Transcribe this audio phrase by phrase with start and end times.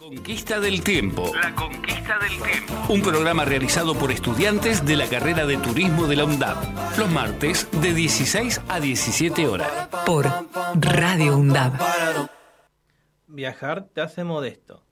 [0.00, 1.30] Conquista del Tiempo.
[1.34, 2.72] La Conquista del Tiempo.
[2.88, 6.56] Un programa realizado por estudiantes de la carrera de turismo de la UNDAP.
[6.96, 9.70] Los martes de 16 a 17 horas.
[10.06, 10.24] Por
[10.74, 11.74] Radio UNDAP.
[13.26, 14.82] Viajar te hace modesto.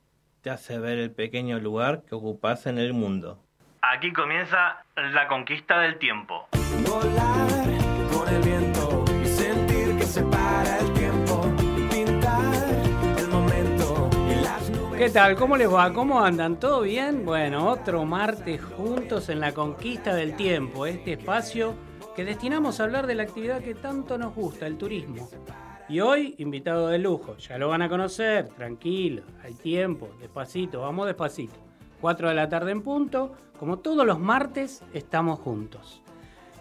[0.42, 3.42] Te hace ver el pequeño lugar que ocupas en el mundo.
[3.80, 6.48] Aquí comienza la conquista del tiempo.
[6.86, 7.48] Volar
[8.12, 8.67] con el viento
[15.08, 15.36] ¿Qué tal?
[15.36, 15.90] ¿Cómo les va?
[15.94, 16.60] ¿Cómo andan?
[16.60, 17.24] ¿Todo bien?
[17.24, 21.74] Bueno, otro martes juntos en la conquista del tiempo, este espacio
[22.14, 25.26] que destinamos a hablar de la actividad que tanto nos gusta, el turismo.
[25.88, 31.06] Y hoy, invitado de lujo, ya lo van a conocer, tranquilo, hay tiempo, despacito, vamos
[31.06, 31.56] despacito.
[32.02, 36.02] 4 de la tarde en punto, como todos los martes, estamos juntos.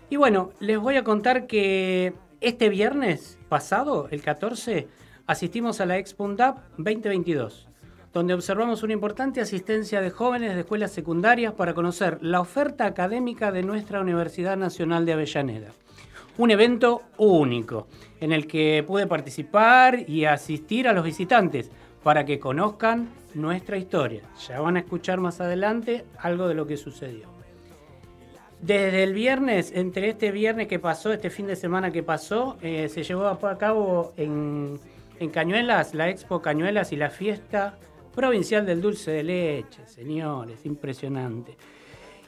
[0.09, 4.88] Y bueno, les voy a contar que este viernes pasado, el 14,
[5.25, 7.66] asistimos a la Expo UNDAP 2022,
[8.13, 13.52] donde observamos una importante asistencia de jóvenes de escuelas secundarias para conocer la oferta académica
[13.52, 15.69] de nuestra Universidad Nacional de Avellaneda.
[16.38, 17.88] Un evento único,
[18.19, 21.72] en el que pude participar y asistir a los visitantes
[22.03, 24.22] para que conozcan nuestra historia.
[24.47, 27.28] Ya van a escuchar más adelante algo de lo que sucedió.
[28.61, 32.89] Desde el viernes, entre este viernes que pasó, este fin de semana que pasó, eh,
[32.89, 34.80] se llevó a cabo en,
[35.19, 37.78] en Cañuelas, la Expo Cañuelas y la fiesta
[38.17, 41.55] provincial del dulce de leche, señores, impresionante.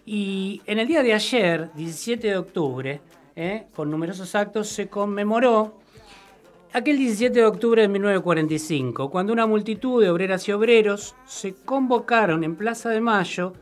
[0.05, 3.01] Y en el día de ayer, 17 de octubre,
[3.35, 5.79] eh, con numerosos actos, se conmemoró
[6.73, 12.43] aquel 17 de octubre de 1945, cuando una multitud de obreras y obreros se convocaron
[12.43, 13.53] en Plaza de Mayo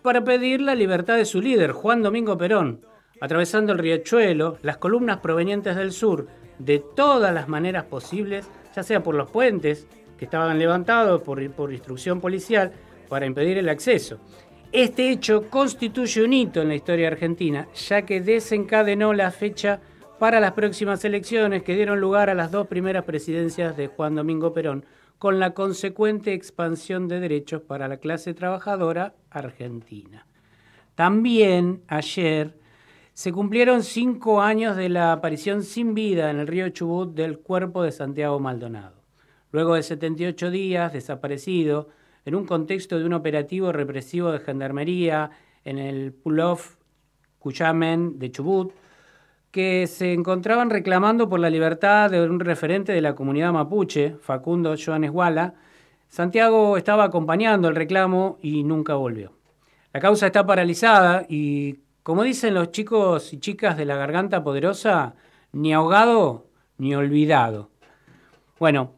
[0.00, 2.80] para pedir la libertad de su líder, Juan Domingo Perón,
[3.20, 9.02] atravesando el riachuelo, las columnas provenientes del sur, de todas las maneras posibles, ya sea
[9.02, 9.86] por los puentes
[10.18, 12.72] que estaban levantados por, por instrucción policial
[13.08, 14.18] para impedir el acceso.
[14.72, 19.80] Este hecho constituye un hito en la historia argentina, ya que desencadenó la fecha
[20.18, 24.52] para las próximas elecciones que dieron lugar a las dos primeras presidencias de Juan Domingo
[24.52, 24.84] Perón,
[25.18, 30.26] con la consecuente expansión de derechos para la clase trabajadora argentina.
[30.94, 32.58] También ayer
[33.12, 37.82] se cumplieron cinco años de la aparición sin vida en el río Chubut del cuerpo
[37.82, 38.93] de Santiago Maldonado.
[39.54, 41.88] Luego de 78 días desaparecido,
[42.24, 45.30] en un contexto de un operativo represivo de gendarmería
[45.64, 46.74] en el pull-off
[47.38, 48.72] Cuyamen de Chubut,
[49.52, 54.74] que se encontraban reclamando por la libertad de un referente de la comunidad mapuche, Facundo
[54.76, 55.54] Joanes Guala,
[56.08, 59.34] Santiago estaba acompañando el reclamo y nunca volvió.
[59.92, 65.14] La causa está paralizada y, como dicen los chicos y chicas de la garganta poderosa,
[65.52, 67.70] ni ahogado ni olvidado.
[68.58, 68.94] Bueno,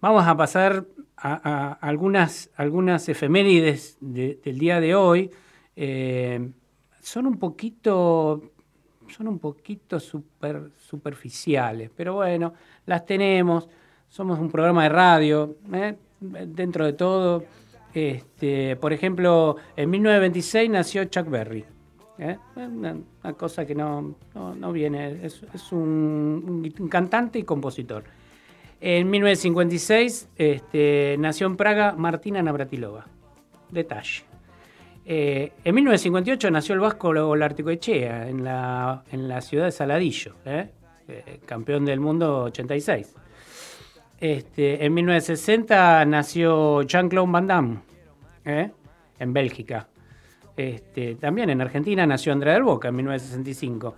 [0.00, 0.86] vamos a pasar
[1.16, 5.30] a, algunas, algunas efemérides de- del día de hoy.
[5.74, 6.50] Eh,
[7.02, 8.42] son un poquito
[9.08, 12.54] son un poquito super, superficiales, pero bueno,
[12.86, 13.68] las tenemos.
[14.08, 15.96] Somos un programa de radio, ¿eh?
[16.20, 17.44] dentro de todo.
[17.92, 21.64] Este, por ejemplo, en 1926 nació Chuck Berry.
[22.18, 22.36] ¿eh?
[22.56, 22.96] Una,
[23.36, 28.04] cosa que no, no, no viene, es, es un cantante y compositor.
[28.80, 33.06] En 1956 este, nació en Praga Martina Navratilova.
[33.70, 34.24] Detalle.
[35.04, 40.68] Eh, en 1958 nació el vasco Olarticoechea en la, en la ciudad de Saladillo, ¿eh?
[41.08, 43.14] Eh, campeón del mundo 86.
[44.18, 47.78] Este, en 1960 nació Jean-Claude Van Damme
[48.44, 49.88] en Bélgica.
[50.56, 53.94] Este, también en Argentina nació Andrea del Boca en 1965.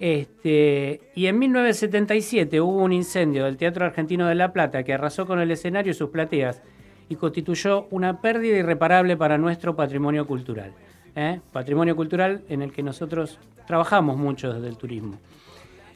[0.00, 5.26] Este, y en 1977 hubo un incendio del Teatro Argentino de La Plata que arrasó
[5.26, 6.62] con el escenario y sus plateas
[7.08, 10.72] y constituyó una pérdida irreparable para nuestro patrimonio cultural.
[11.16, 11.40] ¿eh?
[11.52, 15.18] Patrimonio cultural en el que nosotros trabajamos mucho desde el turismo.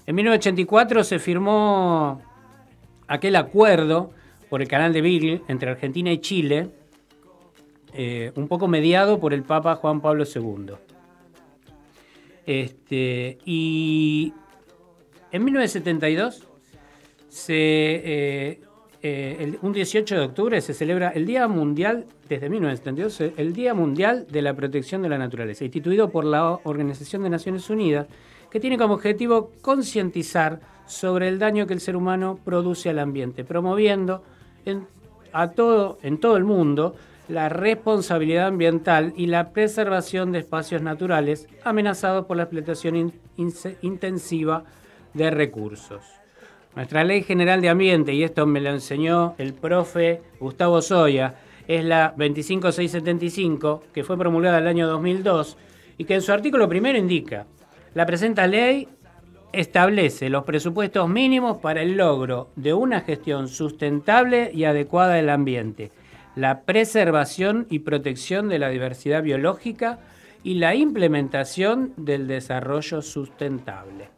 [0.07, 2.21] En 1984 se firmó
[3.07, 4.11] aquel acuerdo
[4.51, 6.71] por el canal de Beagle entre Argentina y Chile,
[7.95, 10.73] eh, un poco mediado por el Papa Juan Pablo II.
[12.47, 14.33] Este, y
[15.31, 16.43] en 1972,
[17.29, 18.61] se, eh,
[19.03, 23.53] eh, el- un 18 de octubre, se celebra el Día Mundial, desde 1972, eh, el
[23.53, 28.07] Día Mundial de la Protección de la Naturaleza, instituido por la Organización de Naciones Unidas,
[28.51, 33.45] que tiene como objetivo concientizar sobre el daño que el ser humano produce al ambiente,
[33.45, 34.23] promoviendo
[34.67, 34.87] en,
[35.33, 36.95] a todo, en todo el mundo
[37.29, 43.13] la responsabilidad ambiental y la preservación de espacios naturales amenazados por la explotación
[43.83, 44.65] intensiva
[45.15, 46.03] de recursos.
[46.75, 51.35] Nuestra Ley General de Ambiente, y esto me lo enseñó el profe Gustavo Soya,
[51.69, 55.57] es la 25675, que fue promulgada el año 2002
[55.99, 57.47] y que en su artículo primero indica,
[57.95, 58.89] la presenta ley
[59.53, 65.93] establece los presupuestos mínimos para el logro de una gestión sustentable y adecuada del ambiente,
[66.37, 69.99] la preservación y protección de la diversidad biológica
[70.43, 74.09] y la implementación del desarrollo sustentable.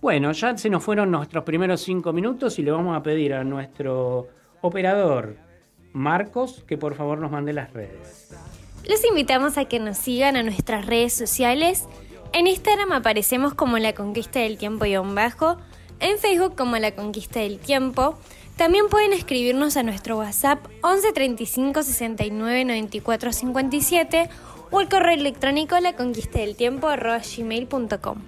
[0.00, 3.44] Bueno, ya se nos fueron nuestros primeros cinco minutos y le vamos a pedir a
[3.44, 4.28] nuestro
[4.62, 5.36] operador
[5.92, 8.30] Marcos que por favor nos mande las redes.
[8.88, 11.86] Los invitamos a que nos sigan a nuestras redes sociales.
[12.32, 15.58] En Instagram aparecemos como La Conquista del Tiempo y un bajo,
[15.98, 18.18] en Facebook como La Conquista del Tiempo.
[18.60, 24.28] También pueden escribirnos a nuestro WhatsApp 11 35 69 94 57
[24.70, 28.18] o al correo electrónico la conquista del tiempo gmail.com.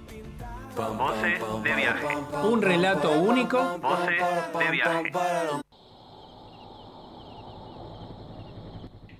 [0.97, 2.07] Voces de viaje.
[2.49, 3.77] Un relato único.
[3.77, 4.23] Voces
[4.57, 5.11] de viaje.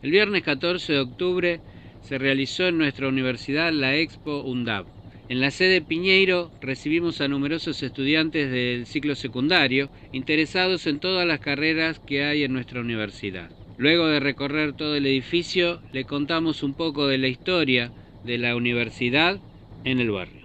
[0.02, 1.62] El viernes 14 de octubre
[2.02, 4.88] se realizó en nuestra universidad la Expo UNDAP.
[5.30, 11.40] En la sede Piñeiro recibimos a numerosos estudiantes del ciclo secundario interesados en todas las
[11.40, 13.50] carreras que hay en nuestra universidad.
[13.78, 17.92] Luego de recorrer todo el edificio, le contamos un poco de la historia
[18.26, 19.40] de la universidad
[19.86, 20.44] en el barrio.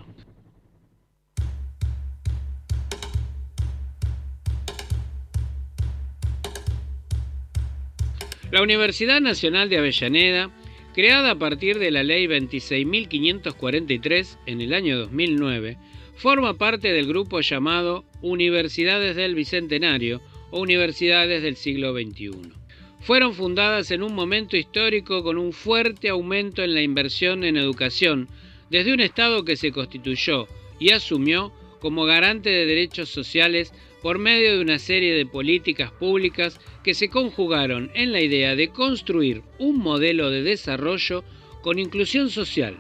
[8.50, 10.50] La Universidad Nacional de Avellaneda,
[10.98, 15.76] creada a partir de la Ley 26.543 en el año 2009,
[16.16, 22.50] forma parte del grupo llamado Universidades del Bicentenario o Universidades del siglo XXI.
[22.98, 28.26] Fueron fundadas en un momento histórico con un fuerte aumento en la inversión en educación,
[28.68, 30.48] desde un Estado que se constituyó
[30.80, 33.72] y asumió como garante de derechos sociales
[34.02, 38.68] por medio de una serie de políticas públicas que se conjugaron en la idea de
[38.68, 41.24] construir un modelo de desarrollo
[41.62, 42.76] con inclusión social,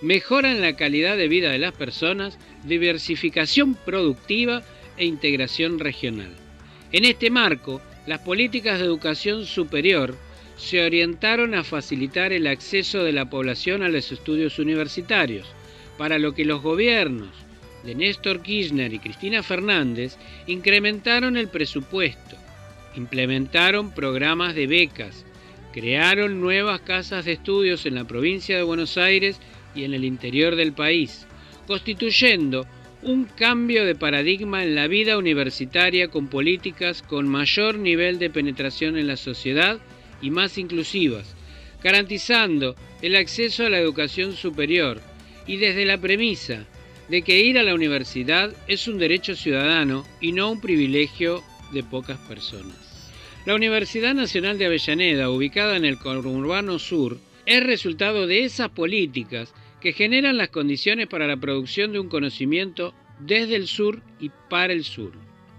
[0.00, 4.62] mejora en la calidad de vida de las personas, diversificación productiva
[4.96, 6.34] e integración regional.
[6.92, 10.16] En este marco, las políticas de educación superior
[10.56, 15.46] se orientaron a facilitar el acceso de la población a los estudios universitarios,
[15.96, 17.30] para lo que los gobiernos,
[17.94, 22.36] Néstor Kirchner y Cristina Fernández incrementaron el presupuesto,
[22.96, 25.24] implementaron programas de becas,
[25.72, 29.40] crearon nuevas casas de estudios en la provincia de Buenos Aires
[29.74, 31.26] y en el interior del país,
[31.66, 32.66] constituyendo
[33.02, 38.98] un cambio de paradigma en la vida universitaria con políticas con mayor nivel de penetración
[38.98, 39.78] en la sociedad
[40.20, 41.36] y más inclusivas,
[41.82, 45.00] garantizando el acceso a la educación superior.
[45.46, 46.66] Y desde la premisa
[47.08, 51.82] de que ir a la universidad es un derecho ciudadano y no un privilegio de
[51.82, 52.76] pocas personas.
[53.46, 59.54] La Universidad Nacional de Avellaneda, ubicada en el conurbano sur, es resultado de esas políticas
[59.80, 64.72] que generan las condiciones para la producción de un conocimiento desde el sur y para
[64.72, 65.12] el sur.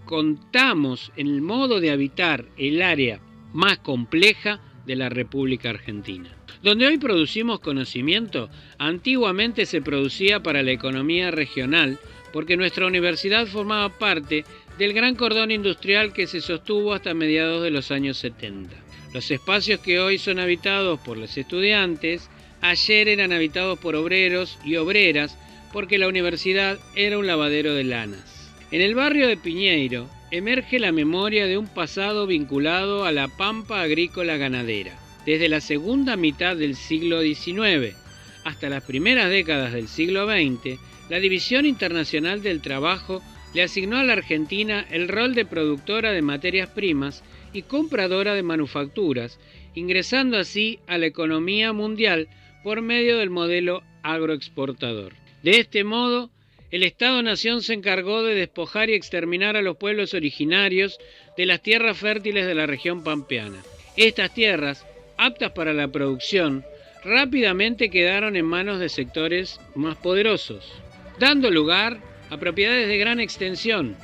[0.06, 3.20] Contamos en el modo de habitar el área
[3.54, 6.36] más compleja de la República Argentina.
[6.64, 8.50] Donde hoy producimos conocimiento,
[8.80, 12.00] antiguamente se producía para la economía regional,
[12.34, 14.46] porque nuestra universidad formaba parte
[14.80, 18.76] del gran cordón industrial que se sostuvo hasta mediados de los años 70.
[19.14, 22.28] Los espacios que hoy son habitados por los estudiantes,
[22.62, 25.38] ayer eran habitados por obreros y obreras,
[25.72, 28.52] porque la universidad era un lavadero de lanas.
[28.72, 33.82] En el barrio de Piñeiro emerge la memoria de un pasado vinculado a la pampa
[33.82, 37.96] agrícola ganadera desde la segunda mitad del siglo XIX
[38.44, 43.22] hasta las primeras décadas del siglo XX, la División Internacional del Trabajo
[43.54, 48.44] le asignó a la Argentina el rol de productora de materias primas y compradora de
[48.44, 49.40] manufacturas,
[49.76, 52.28] ingresando así a la economía mundial
[52.64, 55.14] por medio del modelo agroexportador.
[55.44, 56.30] De este modo,
[56.72, 61.00] el Estado-Nación se encargó de despojar y exterminar a los pueblos originarios
[61.36, 63.64] de las tierras fértiles de la región pampeana.
[63.98, 64.86] Estas tierras
[65.18, 66.64] aptas para la producción,
[67.04, 70.72] rápidamente quedaron en manos de sectores más poderosos,
[71.18, 72.00] dando lugar
[72.30, 73.96] a propiedades de gran extensión,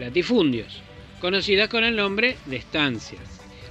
[0.00, 0.82] latifundios,
[1.20, 3.22] conocidas con el nombre de estancias.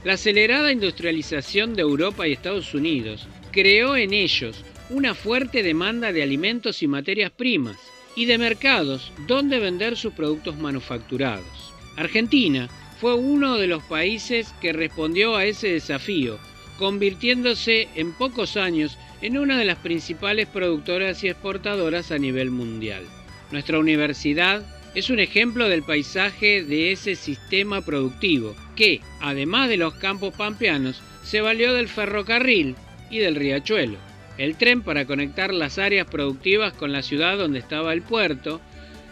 [0.05, 6.23] La acelerada industrialización de Europa y Estados Unidos creó en ellos una fuerte demanda de
[6.23, 7.77] alimentos y materias primas
[8.19, 11.73] y de mercados donde vender sus productos manufacturados.
[11.95, 12.67] Argentina
[12.99, 16.37] fue uno de los países que respondió a ese desafío
[16.77, 23.03] convirtiéndose en pocos años en una de las principales productoras y exportadoras a nivel mundial.
[23.51, 29.93] Nuestra universidad es un ejemplo del paisaje de ese sistema productivo que, además de los
[29.93, 32.75] campos pampeanos, se valió del ferrocarril
[33.09, 34.08] y del riachuelo.
[34.39, 38.61] El tren para conectar las áreas productivas con la ciudad donde estaba el puerto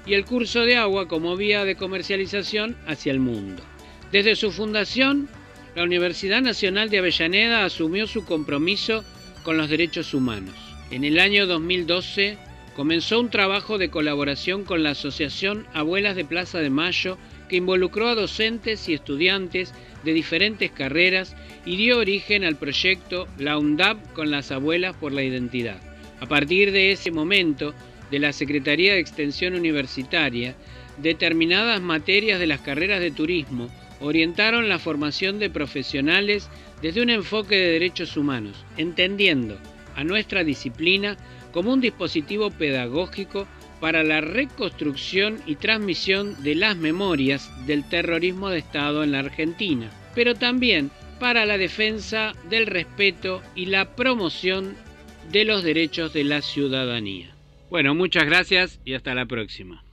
[0.06, 3.62] y el curso de agua como vía de comercialización hacia el mundo.
[4.14, 5.28] Desde su fundación,
[5.76, 9.04] la Universidad Nacional de Avellaneda asumió su compromiso
[9.44, 10.56] con los derechos humanos.
[10.92, 12.38] En el año 2012
[12.74, 17.18] comenzó un trabajo de colaboración con la Asociación Abuelas de Plaza de Mayo
[17.50, 19.74] que involucró a docentes y estudiantes
[20.08, 21.36] de diferentes carreras
[21.66, 25.82] y dio origen al proyecto La UNDAP con las abuelas por la identidad.
[26.22, 27.74] A partir de ese momento,
[28.10, 30.56] de la Secretaría de Extensión Universitaria,
[30.98, 33.68] determinadas materias de las carreras de turismo
[34.00, 36.50] orientaron la formación de profesionales
[36.82, 39.58] desde un enfoque de derechos humanos, entendiendo
[39.96, 41.18] a nuestra disciplina
[41.52, 43.46] como un dispositivo pedagógico
[43.82, 49.90] para la reconstrucción y transmisión de las memorias del terrorismo de Estado en la Argentina,
[50.18, 54.76] pero también para la defensa del respeto y la promoción
[55.32, 57.36] de los derechos de la ciudadanía.
[57.70, 59.87] Bueno, muchas gracias y hasta la próxima.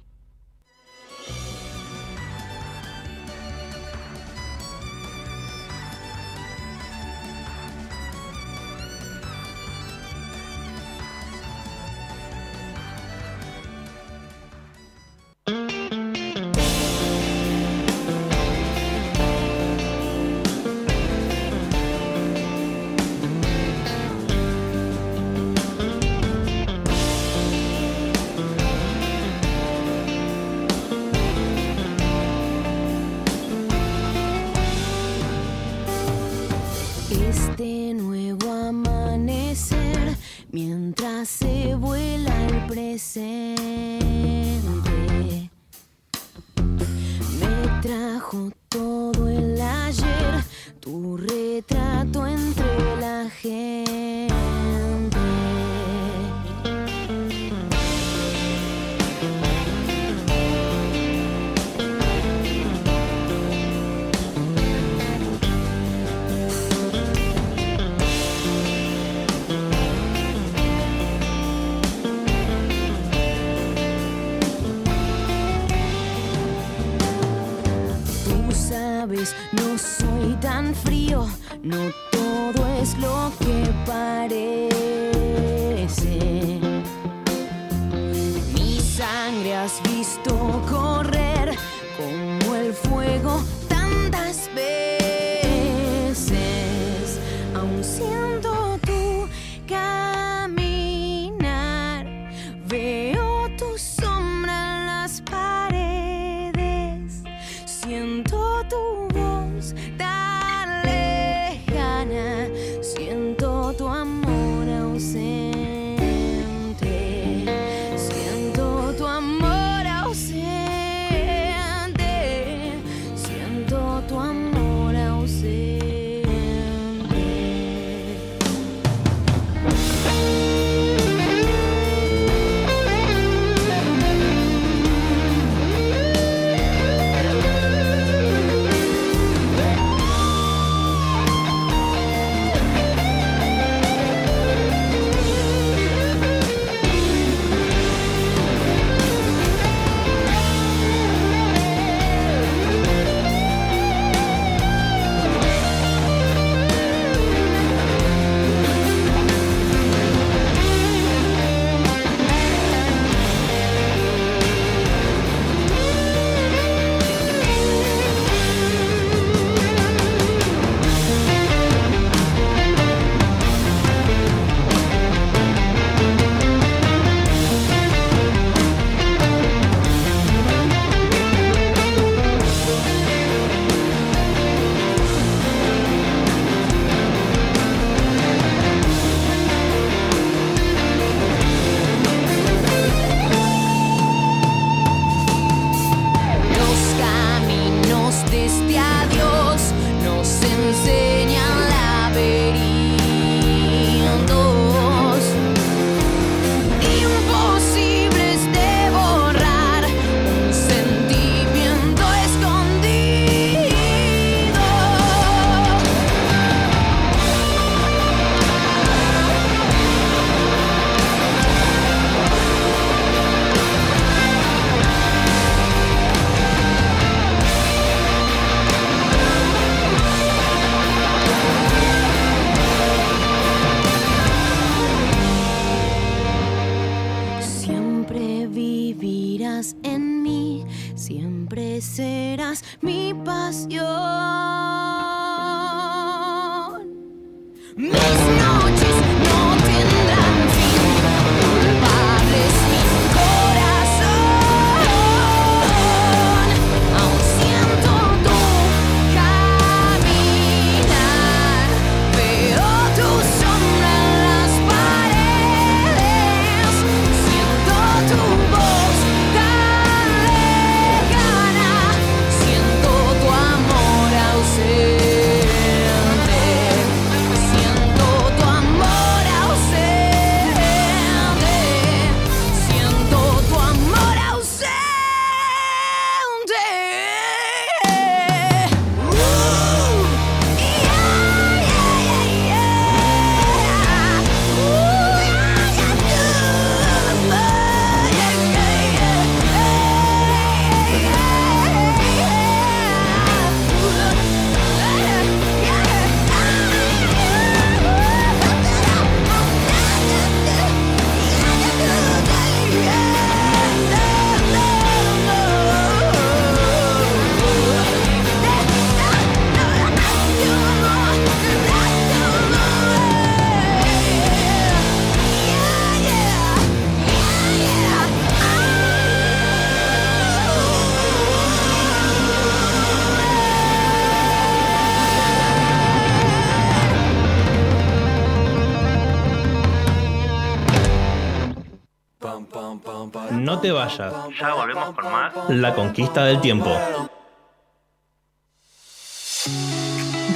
[343.41, 344.13] No te vayas.
[344.39, 345.33] Ya volvemos con más.
[345.49, 346.71] La conquista del tiempo.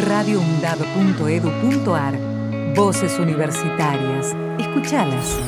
[0.05, 2.15] radioundab.edu.ar
[2.75, 4.37] Voces universitarias.
[4.59, 5.39] Escuchalas.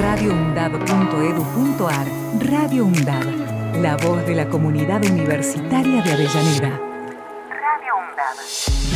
[0.00, 2.06] radioundab.edu.ar
[2.40, 3.76] Radio UNDAB.
[3.80, 6.80] La voz de la comunidad universitaria de Avellaneda.
[7.48, 8.36] Radio UNDAB.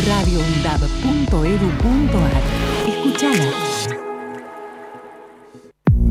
[0.06, 2.42] radioundab.edu.ar
[2.88, 3.95] Escuchala.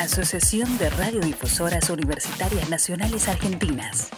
[0.00, 4.10] Asociación de Radiodifusoras Universitarias Nacionales Argentinas.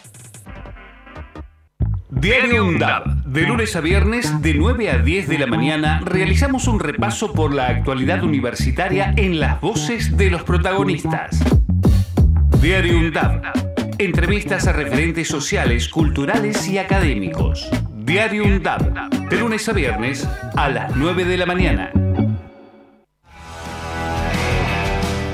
[2.08, 3.24] Diario UNDAB.
[3.24, 7.54] De lunes a viernes, de 9 a 10 de la mañana, realizamos un repaso por
[7.54, 11.38] la actualidad universitaria en las voces de los protagonistas.
[12.60, 13.42] Diario UNDAB.
[13.98, 17.68] Entrevistas a referentes sociales, culturales y académicos.
[17.94, 19.28] Diario UNDAB.
[19.28, 21.90] De lunes a viernes, a las 9 de la mañana.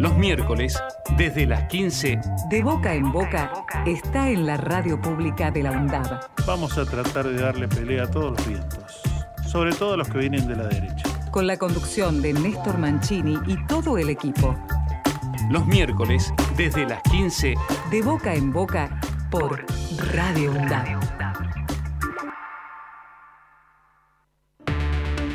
[0.00, 0.82] Los miércoles,
[1.18, 2.18] desde las 15.
[2.48, 3.52] De boca en boca,
[3.84, 6.22] está en la radio pública de la UNDAB.
[6.46, 9.02] Vamos a tratar de darle pelea a todos los vientos,
[9.46, 11.04] sobre todo a los que vienen de la derecha.
[11.30, 14.56] Con la conducción de Néstor Mancini y todo el equipo.
[15.50, 17.54] Los miércoles, desde las 15.
[17.90, 18.98] De boca en boca,
[19.30, 19.66] por
[20.14, 20.98] Radio UNDAB.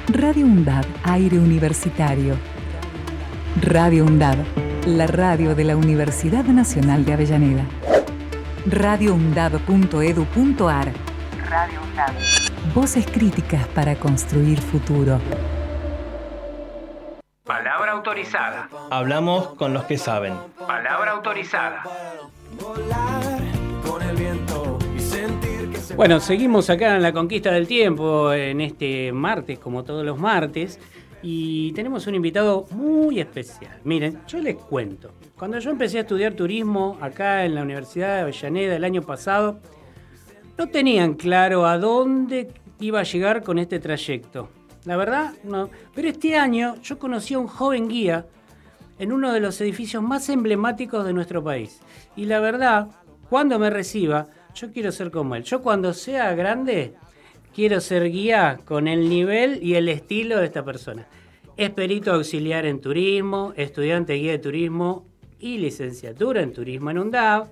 [0.07, 2.54] Radio UNDAB, aire universitario.
[3.61, 4.39] Radio UNDAB,
[4.85, 7.63] la radio de la Universidad Nacional de Avellaneda.
[8.65, 10.91] radioundab.edu.ar
[11.49, 12.13] Radio UNDAB.
[12.73, 15.21] Voces críticas para construir futuro.
[17.45, 18.67] Palabra autorizada.
[18.91, 20.33] Hablamos con los que saben.
[20.67, 21.81] Palabra autorizada.
[25.95, 30.77] Bueno, seguimos acá en la conquista del tiempo en este martes, como todos los martes,
[31.21, 33.79] y tenemos un invitado muy especial.
[33.83, 35.11] Miren, yo les cuento.
[35.37, 39.59] Cuando yo empecé a estudiar turismo acá en la Universidad de Avellaneda el año pasado,
[40.57, 44.49] no tenían claro a dónde iba a llegar con este trayecto.
[44.85, 45.69] La verdad, no.
[45.93, 48.27] Pero este año yo conocí a un joven guía
[48.99, 51.81] en uno de los edificios más emblemáticos de nuestro país.
[52.15, 52.87] Y la verdad,
[53.29, 55.43] cuando me reciba, yo quiero ser como él.
[55.43, 56.93] Yo cuando sea grande,
[57.55, 61.07] quiero ser guía con el nivel y el estilo de esta persona.
[61.57, 65.05] Es perito auxiliar en turismo, estudiante guía de turismo
[65.39, 67.47] y licenciatura en turismo en UNDAV.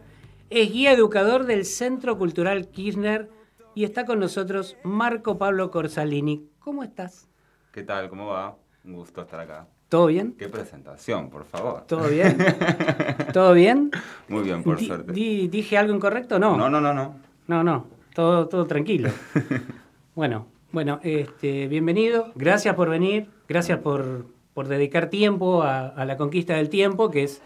[0.49, 3.29] Es guía educador del Centro Cultural Kirchner
[3.75, 6.47] y está con nosotros Marco Pablo Corsalini.
[6.59, 7.27] ¿Cómo estás?
[7.71, 8.09] ¿Qué tal?
[8.09, 8.55] ¿Cómo va?
[8.83, 9.67] Un gusto estar acá.
[9.89, 10.33] ¿Todo bien?
[10.37, 11.85] Qué presentación, por favor.
[11.87, 12.37] ¿Todo bien?
[13.33, 13.89] ¿Todo bien?
[14.27, 15.13] Muy bien, por Di- suerte.
[15.13, 16.39] di- ¿Dije algo incorrecto?
[16.39, 16.57] No.
[16.57, 17.15] No, no, no, no.
[17.47, 17.87] No, no.
[18.13, 19.09] Todo, todo tranquilo.
[20.15, 22.31] bueno, bueno, este, bienvenido.
[22.35, 23.29] Gracias por venir.
[23.47, 27.41] Gracias por, por dedicar tiempo a, la conquista del tiempo, que es,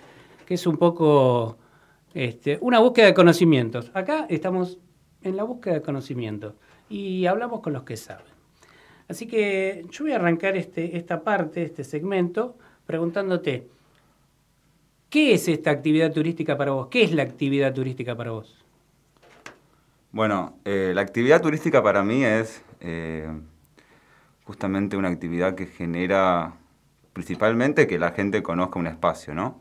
[0.46, 1.58] que es un poco
[2.14, 3.90] este, una búsqueda de conocimientos.
[3.94, 4.80] Acá estamos
[5.22, 6.56] en la búsqueda de conocimientos
[6.90, 8.26] y hablamos con los que saben.
[9.08, 13.70] Así que yo voy a arrancar este, esta parte, este segmento, preguntándote,
[15.10, 16.88] ¿qué es esta actividad turística para vos?
[16.88, 18.67] ¿Qué es la actividad turística para vos?
[20.18, 23.30] Bueno, eh, la actividad turística para mí es eh,
[24.46, 26.56] justamente una actividad que genera
[27.14, 29.60] principalmente que la gente conozca un espacio, ¿no?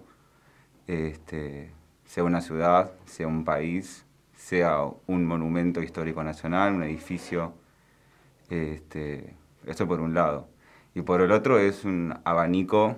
[0.86, 1.74] Este,
[2.06, 7.52] sea una ciudad, sea un país, sea un monumento histórico nacional, un edificio.
[8.48, 9.34] Este,
[9.66, 10.48] eso por un lado.
[10.94, 12.96] Y por el otro es un abanico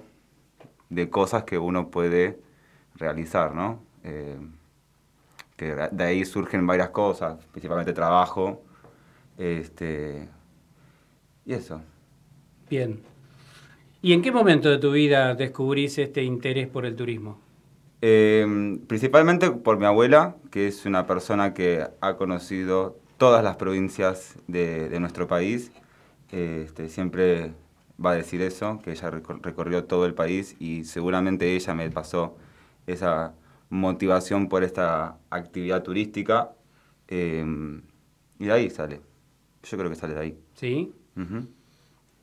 [0.91, 2.39] de cosas que uno puede
[2.95, 3.83] realizar, ¿no?
[4.05, 4.39] Eh,
[5.59, 8.65] que de ahí surgen varias cosas, principalmente trabajo,
[9.39, 10.29] este,
[11.45, 11.83] y eso.
[12.71, 13.01] Bien.
[14.03, 17.41] ¿Y en qué momento de tu vida descubrís este interés por el turismo?
[18.01, 24.37] Eh, principalmente por mi abuela, que es una persona que ha conocido todas las provincias
[24.47, 25.73] de, de nuestro país.
[26.31, 27.55] Este, siempre
[28.05, 31.91] va a decir eso, que ella recor- recorrió todo el país y seguramente ella me
[31.91, 32.37] pasó
[32.87, 33.35] esa
[33.71, 36.53] motivación por esta actividad turística.
[37.09, 37.45] eh,
[38.41, 39.01] y de ahí sale.
[39.65, 40.39] Yo creo que sale de ahí.
[40.55, 40.93] ¿Sí?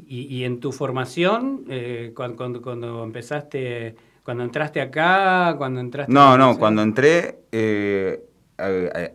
[0.07, 6.11] Y, y en tu formación, eh, cuando, cuando, cuando empezaste, cuando entraste acá, cuando entraste...
[6.13, 8.23] No, no, cuando entré eh,
[8.57, 8.67] a,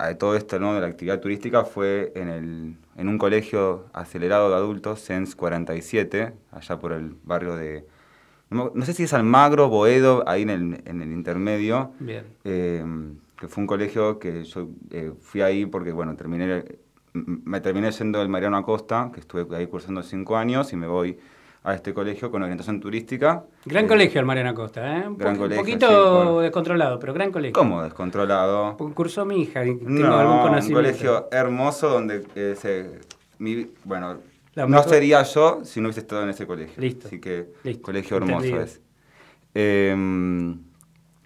[0.05, 0.75] a- a todo esto ¿no?
[0.75, 6.33] de la actividad turística fue en, el, en un colegio acelerado de adultos, CENS 47,
[6.53, 7.87] allá por el barrio de,
[8.51, 12.25] no, sé si es Almagro, Boedo, ahí en el, en el intermedio, Bien.
[12.45, 12.85] eh,
[13.39, 16.65] que fue un colegio que yo eh, fui ahí porque, bueno, terminé,
[17.15, 20.87] m- me terminé yendo del Mariano Acosta, que estuve ahí cursando cinco años, y me
[20.87, 21.19] voy
[21.63, 23.45] a este colegio con orientación turística.
[23.67, 25.07] Gran Eh, colegio el Mariano Costa, ¿eh?
[25.09, 27.53] Un gran po- un colegio, poquito sí, descontrolado, pero gran colegio.
[27.53, 28.77] ¿Cómo descontrolado?
[28.79, 30.75] Porque Cursó mi hija y tengo No, algún un conocimiento.
[30.79, 33.01] colegio hermoso donde eh, se,
[33.39, 34.19] mi- bueno,
[34.55, 36.75] La no mejor- sería yo si no hubiese estado en ese colegio.
[36.83, 37.07] Listo.
[37.09, 38.63] Así que Listo, colegio hermoso entendido.
[38.65, 38.81] es.
[39.55, 40.55] Eh,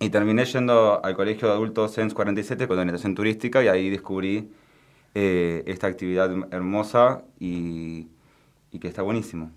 [0.01, 4.51] y terminé yendo al colegio de adultos CENS 47 con orientación turística y ahí descubrí
[5.15, 8.09] eh, esta actividad hermosa y,
[8.73, 9.51] y que está buenísimo.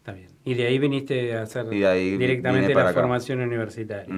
[0.00, 0.28] Está bien.
[0.44, 3.00] Y de ahí viniste a hacer directamente la acá.
[3.00, 4.12] formación universitaria.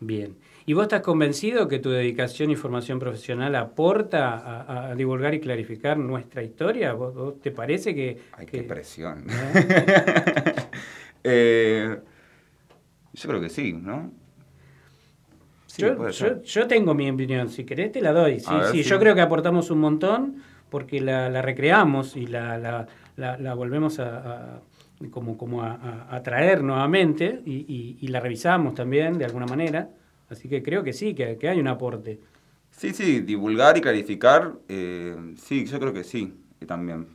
[0.00, 0.34] Bien.
[0.64, 5.40] ¿Y vos estás convencido que tu dedicación y formación profesional aporta a, a divulgar y
[5.40, 6.92] clarificar nuestra historia?
[6.92, 8.18] ¿Vos, vos te parece que...?
[8.36, 9.26] Ay, que- qué presión.
[9.28, 10.54] ¿Eh?
[11.24, 11.98] Eh,
[13.12, 14.10] yo creo que sí, ¿no?
[15.66, 15.82] Sí,
[16.42, 18.40] yo, tengo mi opinión, si querés te la doy.
[18.40, 18.88] Sí, ver, sí, sí.
[18.90, 23.54] Yo creo que aportamos un montón porque la, la recreamos y la, la- la- la
[23.54, 24.60] volvemos a, a-
[25.10, 29.46] como, como a, a- a traer nuevamente y, y- y la revisamos también de alguna
[29.46, 29.88] manera.
[30.32, 32.20] Así que creo que sí, que, que hay un aporte.
[32.70, 37.08] Sí, sí, divulgar y clarificar, eh, sí, yo creo que sí, y también.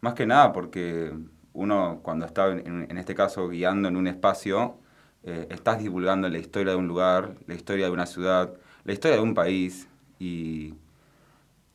[0.00, 1.12] Más que nada porque
[1.52, 4.78] uno cuando está, en, en este caso, guiando en un espacio,
[5.24, 9.16] eh, estás divulgando la historia de un lugar, la historia de una ciudad, la historia
[9.16, 9.88] de un país,
[10.18, 10.74] y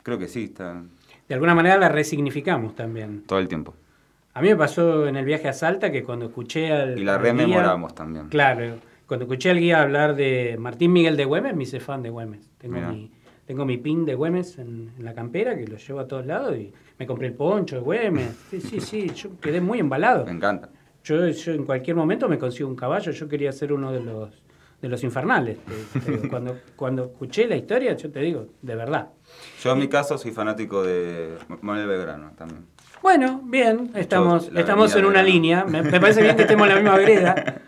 [0.03, 0.83] creo que sí, está
[1.27, 3.23] De alguna manera la resignificamos también.
[3.23, 3.75] todo el tiempo.
[4.33, 6.97] A mí me pasó en el viaje a Salta que cuando escuché al.
[6.97, 8.29] Y la rememoramos también.
[8.29, 8.77] Claro,
[9.11, 12.49] cuando escuché al guía hablar de Martín Miguel de Güemes, me hice fan de Güemes.
[12.57, 12.93] Tengo Mirá.
[12.93, 13.11] mi,
[13.45, 16.55] tengo mi pin de Güemes en, en la campera que lo llevo a todos lados
[16.55, 18.29] y me compré el poncho de Güemes.
[18.51, 20.23] Sí, sí, sí, yo quedé muy embalado.
[20.23, 20.69] Me encanta.
[21.03, 24.29] Yo, yo en cualquier momento me consigo un caballo, yo quería ser uno de los
[24.81, 25.57] de los infernales.
[25.93, 26.29] te- te digo.
[26.29, 29.09] cuando, cuando escuché la historia, yo te digo, de verdad.
[29.61, 32.65] Yo en mi caso soy fanático de Manuel Belgrano también.
[33.03, 35.65] Bueno, bien, estamos, estamos en una línea.
[35.65, 37.61] Me, me parece bien que estemos en la misma vereda.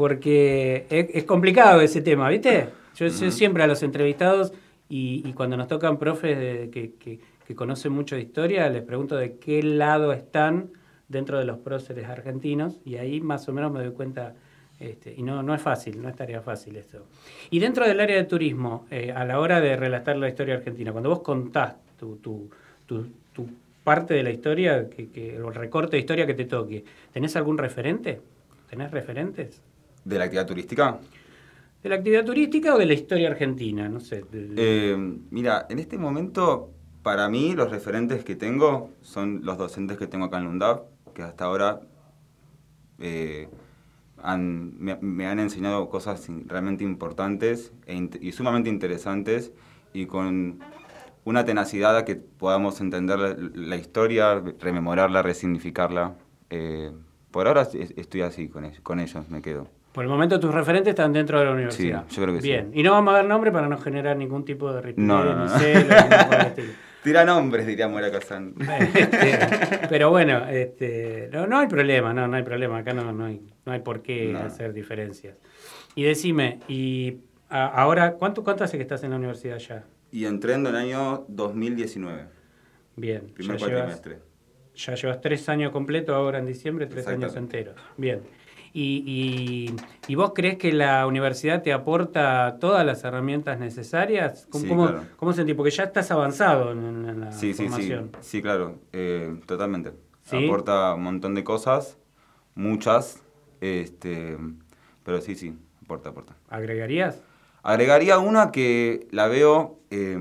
[0.00, 2.68] Porque es, es complicado ese tema, ¿viste?
[2.96, 4.50] Yo, siempre a los entrevistados
[4.88, 8.82] y, y cuando nos tocan profes de- que, que- que conocen mucho de historia, les
[8.82, 10.70] pregunto de qué lado están
[11.08, 14.32] dentro de los próceres argentinos y ahí más o menos me doy cuenta,
[14.78, 17.04] este, y no, no es fácil, no es tarea fácil esto.
[17.50, 20.92] Y dentro del área de turismo, eh, a la hora de relatar la historia argentina,
[20.92, 22.48] cuando vos contás tu, tu,
[22.86, 23.46] tu, tu
[23.84, 27.58] parte de la historia, que, que, el recorte de historia que te toque, ¿tenés algún
[27.58, 28.20] referente?
[28.70, 29.60] ¿Tenés referentes?
[30.04, 30.98] ¿De la actividad turística?
[31.82, 33.88] ¿De la actividad turística o de la historia argentina?
[33.88, 34.24] No sé.
[34.32, 34.96] Eh,
[35.30, 36.70] mira, en este momento,
[37.02, 40.84] para mí, los referentes que tengo son los docentes que tengo acá en Lundab,
[41.14, 41.80] que hasta ahora
[42.98, 43.48] eh,
[44.22, 49.52] han- me, me han enseñado cosas realmente importantes e y sumamente interesantes
[49.94, 50.58] y con
[51.24, 56.14] una tenacidad a que podamos entender la, la historia, rememorarla, resignificarla.
[56.50, 56.92] Eh,
[57.30, 59.68] por ahora es- estoy así con ellos, con ellos, me quedo.
[59.92, 62.04] Por el momento tus referentes están dentro de la universidad.
[62.08, 62.48] yo creo que sí.
[62.48, 62.70] Bien.
[62.74, 65.46] Y no vamos a dar nombre para no generar ningún tipo de ripio, No, no,
[65.46, 66.72] ni estilo.
[67.02, 68.54] Tira nombres, diría Moira Kazan.
[68.94, 72.78] Este, pero bueno, este, no, no hay problema, no, no hay problema.
[72.78, 74.40] Acá no, no, hay, no hay por qué No.
[74.40, 75.36] hacer diferencias.
[75.94, 77.16] Y decime, y
[77.48, 79.84] a- ahora, ¿cuánto, ¿cuánto hace que estás en la universidad ya?
[80.12, 82.26] Y entré en el año 2019.
[82.96, 83.30] Bien.
[83.34, 84.18] Primer ya llevas, cuatrimestre.
[84.74, 87.76] ya llevas tres años completos ahora en diciembre, tres años enteros.
[87.96, 88.20] Bien.
[88.72, 89.74] Y, y,
[90.06, 94.46] ¿Y vos crees que la universidad te aporta todas las herramientas necesarias?
[94.50, 95.06] ¿Cómo, Sí, cómo- claro.
[95.16, 95.54] cómo sentís?
[95.56, 96.78] Porque ya estás avanzado en,
[97.08, 97.68] en la Sí, sí, sí.
[97.68, 98.12] formación.
[98.20, 98.76] Sí, claro.
[98.92, 99.92] eh, totalmente.
[100.22, 100.44] ¿Sí?
[100.46, 101.98] Aporta un montón de cosas,
[102.54, 103.22] muchas.
[103.60, 104.38] Este,
[105.04, 106.34] pero sí, sí, aporta, aporta.
[106.48, 107.20] ¿Agregarías?
[107.62, 110.16] Agregaría una que la veo eh,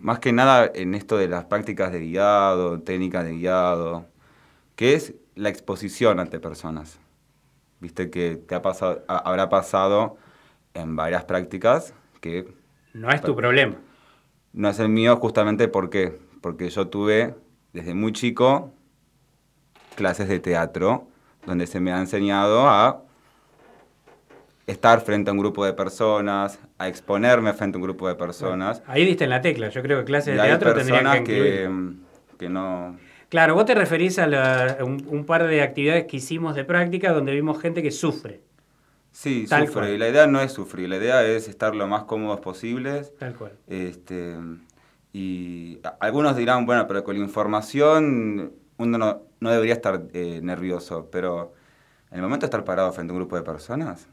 [0.00, 4.06] más que nada en esto de las prácticas de guiado, técnicas de guiado,
[4.76, 6.98] que es la exposición ante personas.
[7.80, 10.16] Viste que te ha pasado, ha- habrá pasado
[10.74, 12.46] en varias prácticas que
[12.94, 13.74] No es tu problema.
[14.52, 16.18] no es el mío justamente ¿por qué?
[16.40, 17.34] porque yo tuve
[17.72, 18.72] desde muy chico
[19.96, 21.06] clases de teatro
[21.46, 23.02] donde se me ha enseñado a
[24.66, 28.82] estar frente a un grupo de personas, a exponerme frente a un grupo de personas.
[28.86, 29.68] Ahí diste en la tecla.
[29.70, 31.70] Yo creo que clases de hay teatro tendrían personas que que,
[32.38, 32.96] que no...
[33.28, 37.12] Claro, vos te referís a la- un, un par de actividades que hicimos de práctica
[37.12, 38.40] donde vimos gente que sufre.
[39.12, 39.82] Sí, Tal sufre.
[39.82, 39.94] cual.
[39.94, 43.12] Y la idea no es sufrir, la idea es estar lo más cómodos posibles.
[43.18, 43.52] Tal cual.
[43.66, 44.36] Este,
[45.12, 50.40] y a- algunos dirán, bueno, pero con la información uno no, no debería estar eh,
[50.42, 51.52] nervioso, pero
[52.10, 54.06] en el momento de estar parado frente a un grupo de personas,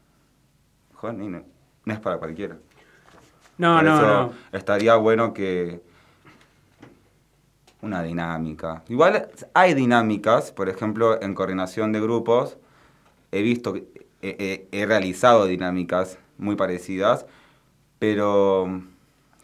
[0.94, 1.42] joder, no,
[1.84, 2.56] no es para cualquiera.
[3.58, 4.32] No, Por no, eso no.
[4.58, 5.80] estaría bueno que
[7.82, 8.82] una dinámica.
[8.88, 12.56] Igual hay dinámicas, por ejemplo, en coordinación de grupos,
[13.32, 13.86] he visto, he,
[14.22, 17.26] he- he realizado dinámicas muy parecidas,
[17.98, 18.82] pero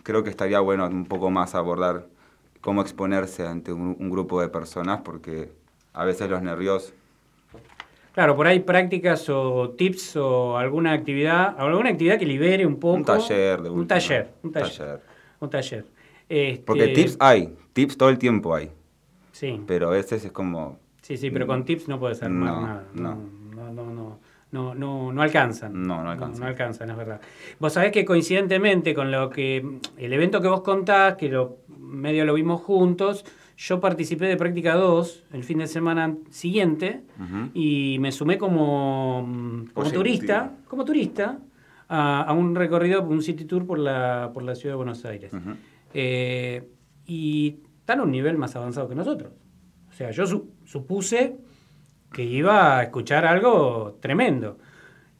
[0.02, 2.06] creo que estaría bueno un poco más abordar
[2.60, 5.50] cómo exponerse ante un, un grupo de personas, porque
[5.92, 6.94] a veces los nervios...
[8.12, 12.96] Claro, por ahí prácticas o tips o alguna actividad, alguna actividad que libere un poco.
[12.96, 13.98] Un taller de Un última.
[14.00, 14.76] taller, un taller.
[14.76, 15.00] Taller.
[15.40, 15.84] Un taller.
[16.28, 18.70] Este, Porque tips hay, tips todo el tiempo hay,
[19.32, 20.78] Sí, pero a veces es como...
[21.00, 22.84] sí, sí, pero con tips no puedes armar No, nada.
[22.94, 23.18] no.
[23.54, 24.18] No, no, no,
[24.50, 25.72] no, no, no alcanzan.
[25.86, 26.40] No, no alcanzan.
[26.40, 27.20] No, alcanzan, es verdad.
[27.58, 29.64] Vos sabés que coincidentemente con lo que
[29.96, 33.24] el evento que vos contás, que lo medio lo vimos juntos,
[33.56, 37.02] yo participé de práctica 2 el fin de semana siguiente
[37.54, 39.26] y me sumé como,
[39.74, 41.38] como turista, como turista
[41.88, 45.32] a, a un recorrido, un city tour por la, por la ciudad de Buenos Aires.
[45.32, 45.50] Ujú.
[45.94, 46.68] Eh,
[47.06, 49.32] y están a un nivel más avanzado que nosotros.
[49.90, 51.36] O sea, yo su- supuse
[52.12, 54.58] que iba a escuchar algo tremendo.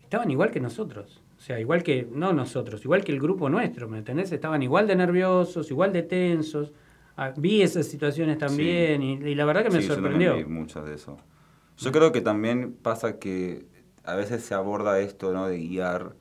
[0.03, 1.23] Estaban igual que nosotros.
[1.39, 4.31] O sea, igual que, no nosotros, igual que el grupo nuestro, ¿me entendés?
[4.33, 6.73] Estaban igual de nerviosos, igual de tensos.
[7.17, 10.37] Ah, vi esas situaciones también y, y la verdad que me Sí, yo sorprendió.
[10.37, 11.17] vi muchas de eso.
[11.79, 13.67] Yo creo que también pasa que
[14.05, 15.49] a veces se aborda esto ¿no?
[15.49, 16.15] de guiar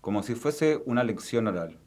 [0.00, 1.78] como si fuese una lección oral.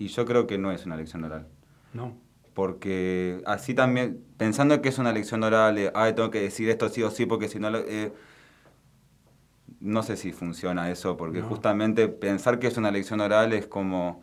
[0.00, 1.46] Y yo creo que no es una lección oral.
[1.92, 2.16] No.
[2.54, 6.88] Porque así también, pensando que es una lección oral, de, ay, tengo que decir esto
[6.88, 8.10] sí o sí, porque si no, lo- eh,
[9.80, 11.48] no sé si funciona eso, porque No.
[11.48, 14.22] justamente pensar que es una lección oral es como,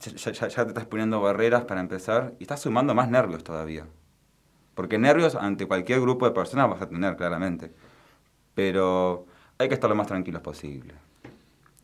[0.00, 3.86] ya, ya- ya te estás poniendo barreras para empezar y estás sumando más nervios todavía.
[4.74, 7.70] Porque nervios ante cualquier grupo de personas vas a tener, claramente.
[8.54, 9.26] Pero
[9.58, 10.94] hay que estar lo más tranquilos posible.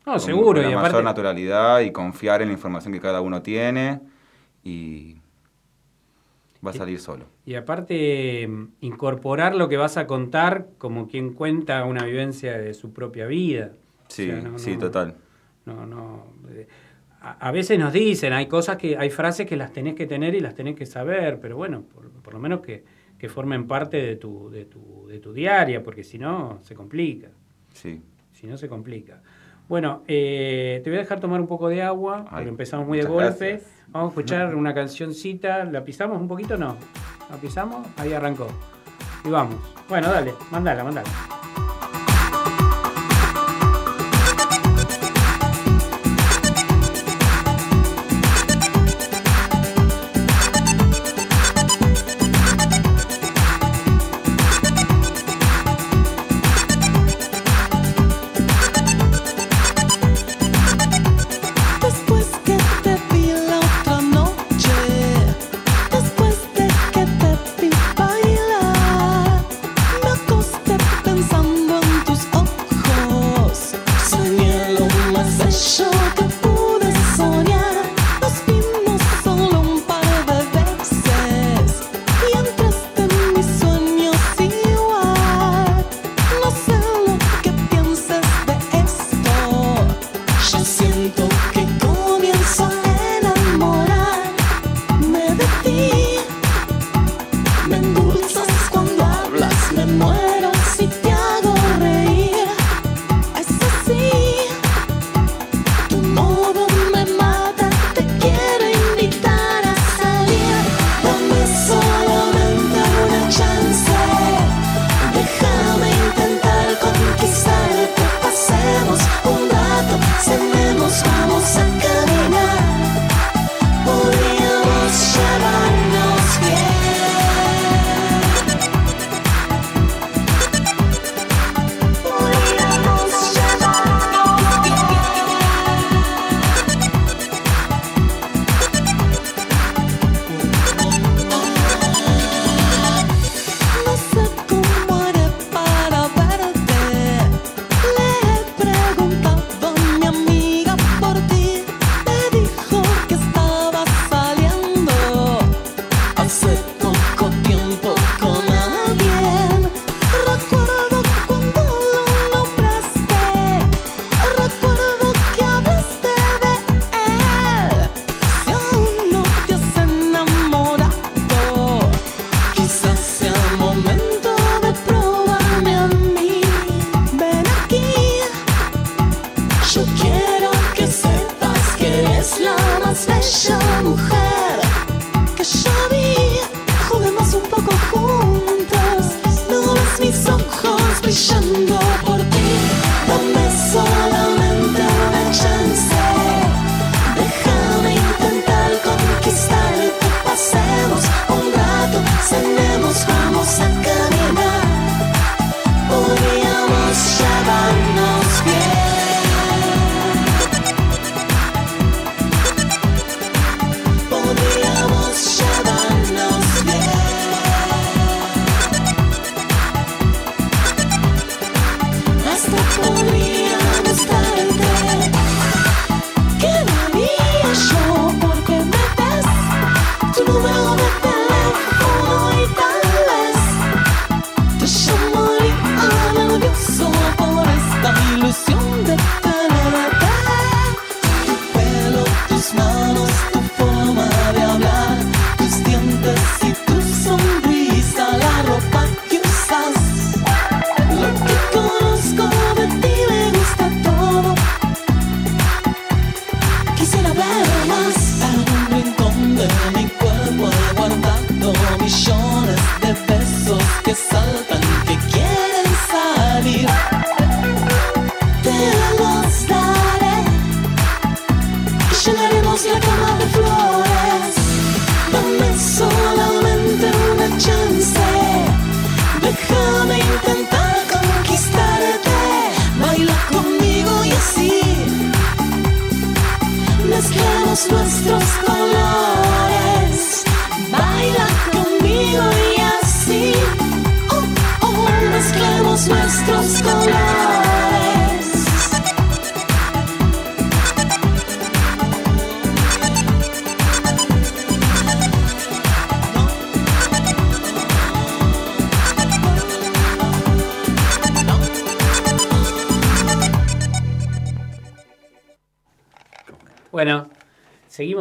[0.05, 0.61] No, Con- seguro.
[0.61, 3.99] Con y mayor aparte, naturalidad y confiar en la información que cada uno tiene
[4.63, 5.17] y
[6.65, 7.25] va a salir solo.
[7.45, 12.73] y aparte, mm, incorporar lo que vas a contar como quien cuenta una vivencia de
[12.73, 13.71] su propia vida.
[14.09, 15.15] Sí, O sea, no- sí, no- total.
[15.65, 16.25] No, no.
[16.49, 16.67] eh,
[17.21, 20.35] A, a veces nos dicen, hay cosas que, hay frases que las tenés que tener
[20.35, 22.85] y las tenés que saber, pero bueno, por, por lo menos que,
[23.17, 27.27] que formen parte de tu, de tu, de tu diaria, porque si no, se complica.
[27.73, 28.01] Sí.
[28.31, 29.21] Si no, se complica.
[29.69, 32.97] Bueno, eh, te voy a dejar tomar un poco de agua, porque Ay, empezamos muy
[32.97, 33.23] de golpe.
[33.51, 33.71] gracias.
[33.89, 35.63] Vamos a escuchar una cancioncita.
[35.65, 36.57] ¿La pisamos un poquito?
[36.57, 36.75] No.
[37.29, 37.87] ¿La pisamos?
[37.97, 38.47] Ahí arrancó.
[39.23, 39.55] Y vamos.
[39.87, 41.09] Bueno, dale, mandala, mandala.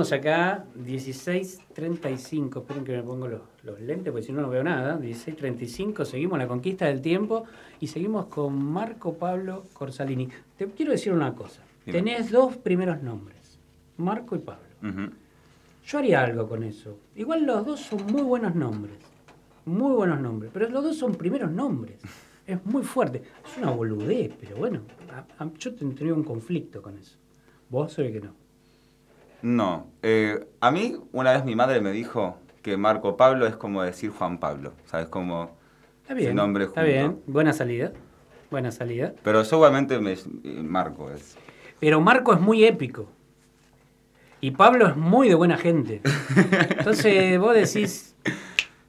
[0.04, 2.58] Seguimos acá, 16.35.
[2.60, 4.98] Esperen que me pongo los, los lentes, porque si no, no veo nada.
[4.98, 7.44] 16.35, seguimos la conquista del tiempo
[7.80, 10.28] y seguimos con Marco Pablo Corsalini.
[10.56, 11.62] Te quiero decir una cosa.
[11.84, 11.98] Dime.
[11.98, 13.58] Tenés dos primeros nombres,
[13.96, 14.64] Marco y Pablo.
[15.86, 16.98] Yo haría algo con eso.
[17.16, 18.96] Igual los dos son muy buenos nombres.
[19.64, 20.50] Muy buenos nombres.
[20.52, 22.00] Pero los dos son primeros nombres.
[22.48, 23.20] Es muy fuerte.
[23.44, 24.80] Es una boludez, pero bueno.
[25.12, 27.18] a- a- yo tendría un conflicto con eso.
[27.68, 28.32] Vos ve que no.
[29.42, 29.86] No.
[30.02, 34.10] eh, a mí, una vez mi madre me dijo que Marco Pablo es como decir
[34.10, 34.72] Juan Pablo.
[34.86, 35.06] ¿Sabes?
[35.08, 35.56] Como
[36.02, 36.28] Está bien.
[36.28, 36.92] ese nombre está junto.
[36.94, 37.20] bien.
[37.26, 37.92] Buena salida.
[38.50, 39.12] Buena salida.
[39.22, 40.18] Pero yo obviamente me, eh,
[40.62, 41.36] Marco es.
[41.80, 43.08] Pero Marco es muy épico.
[44.40, 46.00] Y Pablo es muy de buena gente.
[46.70, 48.16] Entonces vos decís.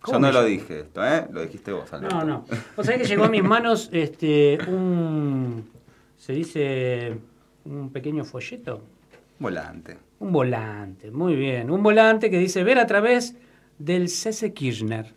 [0.02, 1.26] ¿cómo Yo no lo dije esto, ¿eh?
[1.32, 2.16] Lo dijiste vos, Alberto.
[2.16, 2.46] No, no.
[2.76, 5.70] Vos sabés que llegó a mis manos este, un.
[6.18, 7.18] Se dice.
[7.66, 8.82] Un pequeño folleto.
[9.38, 9.98] Volante.
[10.20, 11.72] Un volante, muy bien.
[11.72, 13.36] Un volante que dice ver a través
[13.78, 14.54] del C.C.
[14.54, 15.14] Kirchner.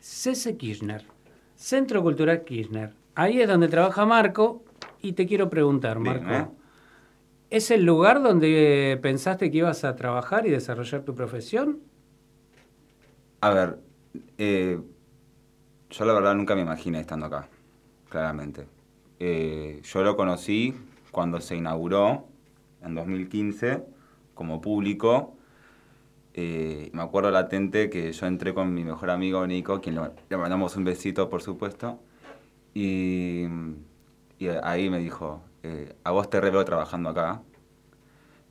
[0.00, 0.56] C.C.
[0.56, 1.04] Kirchner.
[1.54, 2.92] Centro Cultural Kirchner.
[3.14, 4.64] Ahí es donde trabaja Marco.
[5.00, 6.52] Y te quiero preguntar, Bien, Marco.
[6.52, 6.54] ¿eh?
[7.50, 11.78] ¿Es el lugar donde pensaste que ibas a trabajar y desarrollar tu profesión?
[13.40, 13.78] A ver,
[14.38, 14.80] eh,
[15.90, 17.48] yo la verdad nunca me imaginé estando acá,
[18.08, 18.66] claramente.
[19.20, 20.74] Eh, yo lo conocí
[21.12, 22.26] cuando se inauguró
[22.82, 23.93] en 2015
[24.34, 25.34] como público.
[26.34, 29.96] Eh, me acuerdo latente que yo entré con mi mejor amigo Nico, quien
[30.28, 32.00] le, mandamos un besito, por supuesto.
[32.74, 33.44] Y,
[34.62, 37.42] ahí me dijo, eh, a vos te reveo trabajando acá.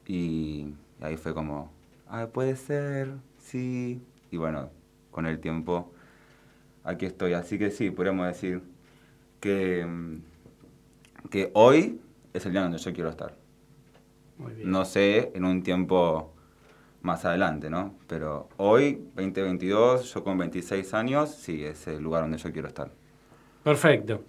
[0.07, 1.71] Y ahí fue como,
[2.07, 4.01] ah, puede ser, sí.
[4.31, 4.69] Y bueno,
[5.11, 5.91] con el tiempo,
[6.83, 7.33] aquí estoy.
[7.33, 8.61] Así que sí, podríamos decir
[9.41, 9.85] que,
[11.29, 11.99] que hoy
[12.33, 13.42] es el día donde yo quiero estar.
[14.63, 16.33] No sé, en un tiempo
[17.01, 17.95] más adelante, ¿no?
[18.07, 22.91] Pero hoy, 2022, yo con 26 años, sí, es el lugar donde yo quiero estar.
[23.63, 24.23] Perfecto.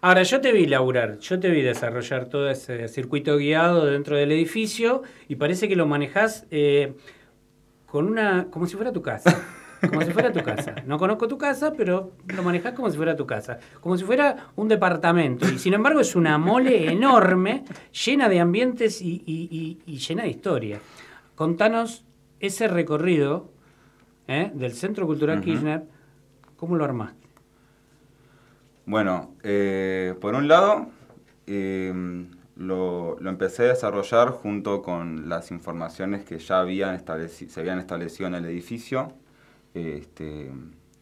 [0.00, 4.32] Ahora, yo te vi laburar, yo te vi desarrollar todo ese circuito guiado dentro del
[4.32, 6.94] edificio y parece que lo manejás eh,
[7.86, 9.46] con una, como si fuera tu casa.
[9.88, 10.74] Como si fuera tu casa.
[10.86, 13.58] No conozco tu casa, pero lo manejás como si fuera tu casa.
[13.80, 15.48] Como si fuera un departamento.
[15.48, 17.64] Y sin embargo es una mole enorme,
[18.04, 20.80] llena de ambientes y, y- y- y llena de historia.
[21.34, 22.04] Contanos
[22.40, 23.48] ese recorrido
[24.28, 24.50] ¿eh?
[24.54, 25.40] del Centro Cultural.
[25.40, 25.84] Kirchner,
[26.56, 27.26] ¿cómo lo armaste?
[28.86, 30.88] Bueno, eh, por un lado,
[31.46, 32.26] eh,
[32.56, 38.26] lo, lo empecé a desarrollar junto con las informaciones que ya habían se habían establecido
[38.28, 39.12] en el edificio,
[39.74, 40.50] este,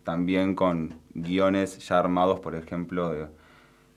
[0.05, 3.29] también con guiones ya armados, por ejemplo, de-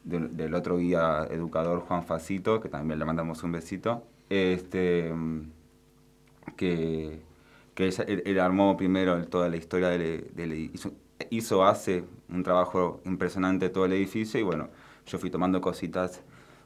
[0.05, 5.13] de- del otro guía educador Juan Facito, que también le mandamos un besito, este,
[6.57, 7.21] que,
[7.75, 10.91] que él, él armó primero toda la historia del, hizo,
[11.29, 14.69] hizo hace un trabajo impresionante todo el edificio y bueno,
[15.05, 16.21] yo fui tomando cositas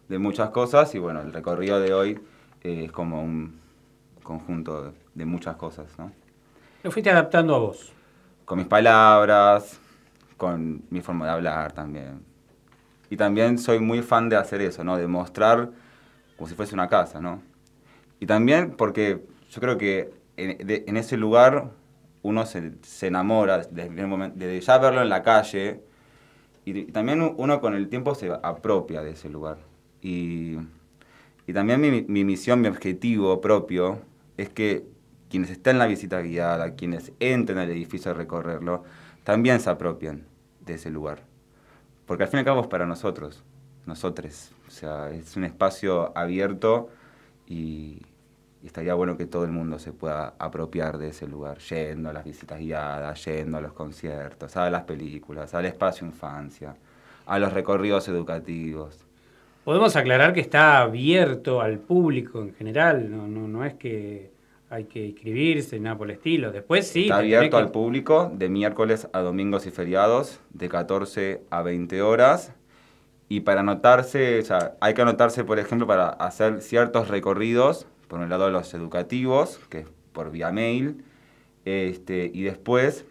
[0.09, 2.19] de muchas cosas y bueno, el recorrido de hoy
[2.61, 3.59] es como un
[4.23, 6.11] conjunto de, de muchas cosas, ¿no?
[6.85, 7.91] Lo fuiste adaptando a vos.
[8.45, 9.79] Con mis palabras,
[10.37, 12.23] con mi forma de hablar también.
[13.09, 14.97] Y también soy muy fan de hacer eso, ¿no?
[14.97, 15.71] De mostrar
[16.37, 17.41] como si fuese una casa, ¿no?
[18.19, 19.21] Y también porque
[19.51, 21.71] yo creo que en, de- ese lugar
[22.23, 25.81] uno se, se enamora desde, ya verlo en la calle
[26.65, 29.57] y, y también uno con el tiempo se apropia de ese lugar.
[30.01, 30.57] Y,
[31.47, 33.99] y también mi misión, mi objetivo propio
[34.37, 34.85] es que
[35.35, 38.85] quienes estén en la visita guiada, quienes entren al edificio a recorrerlo,
[39.25, 40.23] también se apropien
[40.61, 41.23] de ese lugar.
[42.05, 43.43] Porque al fin y al cabo es para nosotros,
[43.85, 44.53] nosotres.
[44.65, 46.87] O sea, es un espacio abierto
[47.45, 48.01] y,
[48.63, 52.23] estaría bueno que todo el mundo se pueda apropiar de ese lugar, yendo a las
[52.23, 56.77] visitas guiadas, yendo a los conciertos, a las películas, al espacio infancia,
[57.25, 59.05] a los recorridos educativos.
[59.65, 64.34] Podemos aclarar que está abierto al público en general, no es que
[64.69, 66.51] hay que inscribirse, nada por el estilo.
[66.51, 67.03] Después sí.
[67.03, 72.01] Está abierto que- al público de miércoles a domingos y feriados, de 14 a 20
[72.01, 72.53] horas.
[73.29, 78.19] Y para anotarse, o sea, hay que anotarse, por ejemplo, para hacer ciertos recorridos, por
[78.19, 81.03] un lado los educativos, que es por vía mail,
[81.65, 83.05] este, y después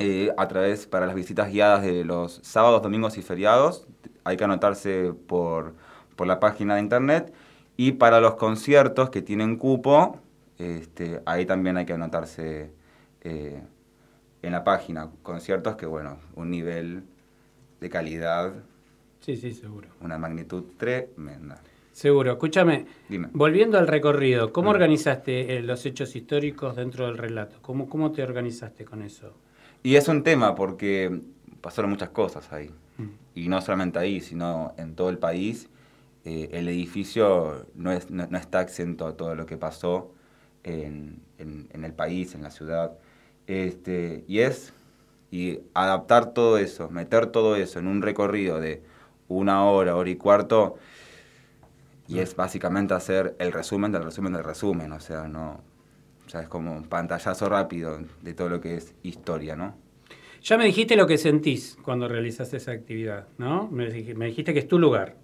[0.00, 3.86] eh, a través para las visitas guiadas de los sábados, domingos y feriados,
[4.24, 5.74] hay que anotarse por,
[6.16, 7.32] por la página de internet.
[7.76, 10.18] Y para los conciertos que tienen cupo,
[10.58, 12.70] este, ahí también hay que anotarse
[13.22, 13.62] eh,
[14.42, 15.10] en la página.
[15.22, 17.04] Conciertos que, bueno, un nivel
[17.80, 18.52] de calidad,
[19.20, 19.88] Sí, sí, seguro.
[20.00, 21.60] una magnitud tremenda.
[21.92, 22.32] Seguro.
[22.32, 23.28] Escúchame, Dime.
[23.32, 27.56] volviendo al recorrido, ¿cómo organizaste eh, los hechos históricos dentro del relato?
[27.62, 29.32] ¿Cómo, ¿Cómo te organizaste con eso?
[29.82, 31.20] Y es un tema porque
[31.60, 32.70] pasaron muchas cosas ahí.
[32.98, 33.04] Mm.
[33.36, 35.68] Y no solamente ahí, sino en todo el país.
[36.24, 40.12] Eh, el edificio no, es, no, no está exento a todo lo que pasó
[40.64, 42.92] en, en- en el país, en la ciudad.
[43.46, 44.72] Este, y es
[45.30, 48.82] y adaptar todo eso, meter todo eso en un recorrido de
[49.28, 50.76] una hora, hora y cuarto,
[52.06, 55.60] y es básicamente hacer el resumen del resumen del resumen, o sea, no,
[56.26, 59.74] o sea, es como un pantallazo rápido de todo lo que es historia, ¿no?
[60.42, 63.68] Ya me dijiste lo que sentís cuando realizas esa actividad, ¿no?
[63.70, 65.16] Me, me dijiste que es tu lugar.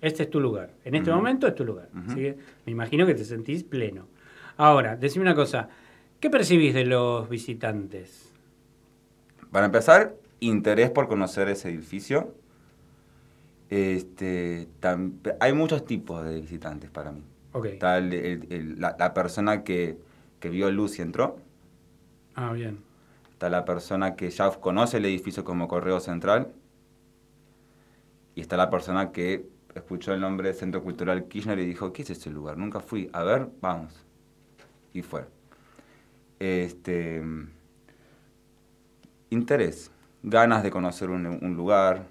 [0.00, 0.74] Este es tu lugar.
[0.84, 1.18] En este Ujú.
[1.18, 1.88] momento es tu lugar.
[1.92, 2.12] Ujú.
[2.12, 4.06] Así que me imagino que te sentís pleno.
[4.58, 5.70] Ahora, decime una cosa.
[6.20, 8.30] ¿Qué percibís de los visitantes?
[9.52, 12.34] Para empezar, interés por conocer ese edificio.
[13.70, 17.22] Este, tam- hay muchos tipos de visitantes para mí.
[17.74, 19.98] Está el- el- el- la, la persona que,
[20.40, 21.36] que vio luz y entró.
[22.34, 22.78] Ah, bien.
[23.32, 26.52] Está la persona que ya conoce el edificio como Correo Central.
[28.34, 32.02] Y está la persona que escuchó el nombre de Centro Cultural Kirchner y dijo, ¿qué
[32.02, 32.56] es ese lugar?
[32.56, 33.10] Nunca fui.
[33.12, 34.04] A ver, vamos.
[34.92, 35.26] Y fue.
[36.38, 37.22] Este,
[39.30, 39.90] interés,
[40.22, 42.06] ganas de conocer un, un lugar,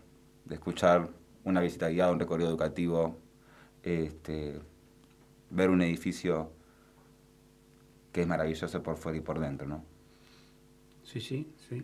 [0.45, 1.09] de escuchar
[1.43, 3.17] una visita guiada, un recorrido educativo,
[3.83, 4.59] este,
[5.49, 6.51] ver un edificio
[8.11, 9.83] que es maravilloso por fuera y por dentro, ¿no?
[11.03, 11.83] Sí, sí, sí.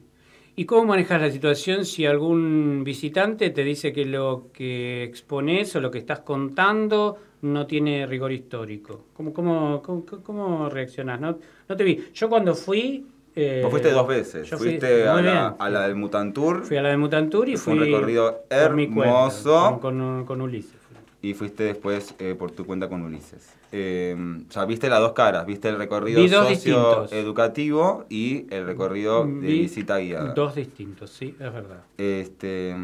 [0.56, 5.82] ¿Y cómo manejas la situación si algún visitante te dice que lo que expones o
[5.82, 9.06] lo que estás contando no tiene rigor histórico?
[9.16, 11.22] ¿Cómo, cómo, cómo, cómo reaccionás?
[11.22, 11.38] No,
[11.70, 12.04] no te vi.
[12.14, 13.06] Yo cuando fui...
[13.36, 14.50] eh, Vos fuiste dos veces.
[14.50, 17.58] yo fui- Fuiste a la, a la del Mutantour Fui a la de Mutantur y
[17.58, 17.74] Fue fui...
[17.74, 19.80] un recorrido cuenta, hermoso.
[19.82, 20.82] con, con- con Ulises.
[21.22, 23.54] y fuiste después eh, por tu cuenta con Ulises.
[23.72, 24.16] Eh,
[24.48, 25.46] o sea, viste las dos caras.
[25.46, 30.34] Viste el recorrido socioeducativo y el recorrido de Vi visita guiada.
[30.34, 31.82] Dos distintos, sí, es verdad.
[31.98, 32.76] Este,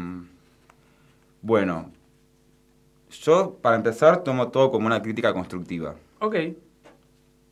[1.42, 1.90] bueno,
[3.10, 5.94] yo para empezar tomo todo como una crítica constructiva.
[6.20, 6.36] Ok.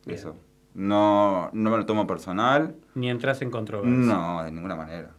[0.05, 0.35] Eso.
[0.73, 2.75] No, no me lo tomo personal.
[2.95, 3.95] Ni entras en controversia.
[4.13, 5.11] No, de ninguna manera.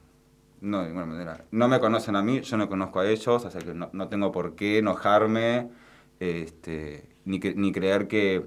[0.61, 1.45] No, de ninguna manera.
[1.51, 4.09] No me conocen a mí, yo no conozco a ellos, o sea que no, no
[4.09, 5.71] tengo por qué enojarme,
[6.19, 8.45] este, ni, que- ni creer que,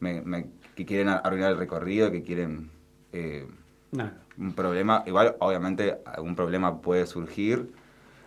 [0.00, 2.70] me, me- que quieren arruinar el recorrido, que quieren
[3.12, 3.46] eh,
[3.92, 4.14] Nada.
[4.38, 5.02] un problema.
[5.06, 7.72] Igual, obviamente, algún problema puede surgir.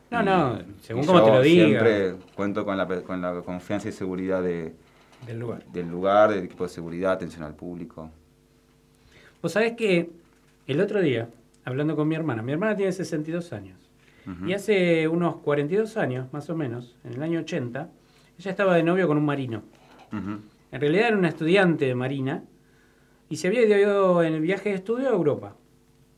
[0.10, 1.66] No, no, según como te lo diga.
[1.66, 4.74] Siempre cuento con la, con la confianza y seguridad de,
[5.26, 5.66] Del lugar.
[5.66, 8.10] del lugar, del equipo de seguridad, atención al público.
[9.42, 10.10] Vos sabés que
[10.66, 11.30] el otro día,
[11.66, 13.78] hablando con mi hermana, mi hermana tiene 62 años.
[14.26, 14.48] Ujú.
[14.50, 17.90] Y hace unos 42 años, más o menos, en el año 80,
[18.40, 19.64] ella estaba de novio con un marino.
[20.12, 22.44] En realidad era una estudiante de marina
[23.30, 25.56] y se había ido en el viaje de estudio a Europa.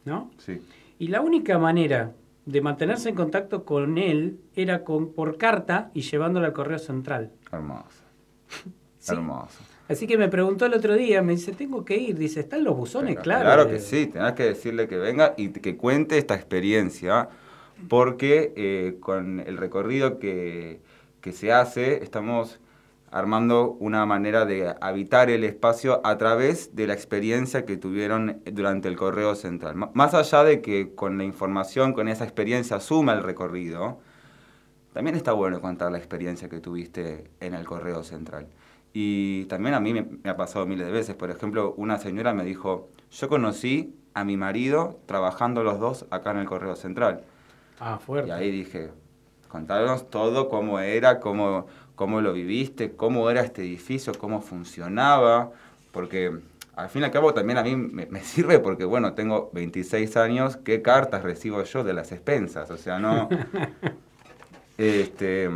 [0.05, 0.31] ¿No?
[0.37, 0.61] Sí.
[0.99, 2.13] Y la única manera
[2.49, 7.31] de mantenerse en contacto con él era con, por carta y llevándolo al correo central.
[7.51, 8.03] Hermoso.
[9.01, 9.13] Sí.
[9.13, 9.59] Hermoso.
[9.87, 12.17] Así que me preguntó el otro día, me dice, tengo que ir.
[12.17, 13.17] Dice, ¿están los buzones?
[13.17, 13.43] Claro.
[13.45, 17.29] Claro que sí, tenés que decirle que venga y que cuente esta experiencia,
[17.87, 20.81] porque eh, con el recorrido que,
[21.21, 22.59] que se hace, estamos
[23.11, 28.87] armando una manera de habitar el espacio a través de la experiencia que tuvieron durante
[28.87, 29.73] el correo central.
[29.73, 33.99] M- Más allá de que con la información, con esa experiencia suma el recorrido,
[34.93, 38.47] también está bueno contar la experiencia que tuviste en el correo central.
[38.93, 41.15] Y también a mí me, me ha pasado miles de veces.
[41.15, 46.31] Por ejemplo, una señora me dijo, yo conocí a mi marido trabajando los dos acá
[46.31, 47.23] en el correo central.
[47.79, 48.29] Ah, fuerte.
[48.29, 48.91] Y ahí dije,
[49.47, 51.67] contanos todo, cómo era, cómo,
[51.99, 55.51] cómo lo viviste, cómo era este edificio, cómo funcionaba,
[55.91, 56.31] porque
[56.77, 60.15] al fin y al cabo también a mí me, me sirve porque, bueno, tengo 26
[60.15, 62.71] años, ¿qué cartas recibo yo de las expensas?
[62.71, 63.27] O sea, no...
[64.77, 65.49] este,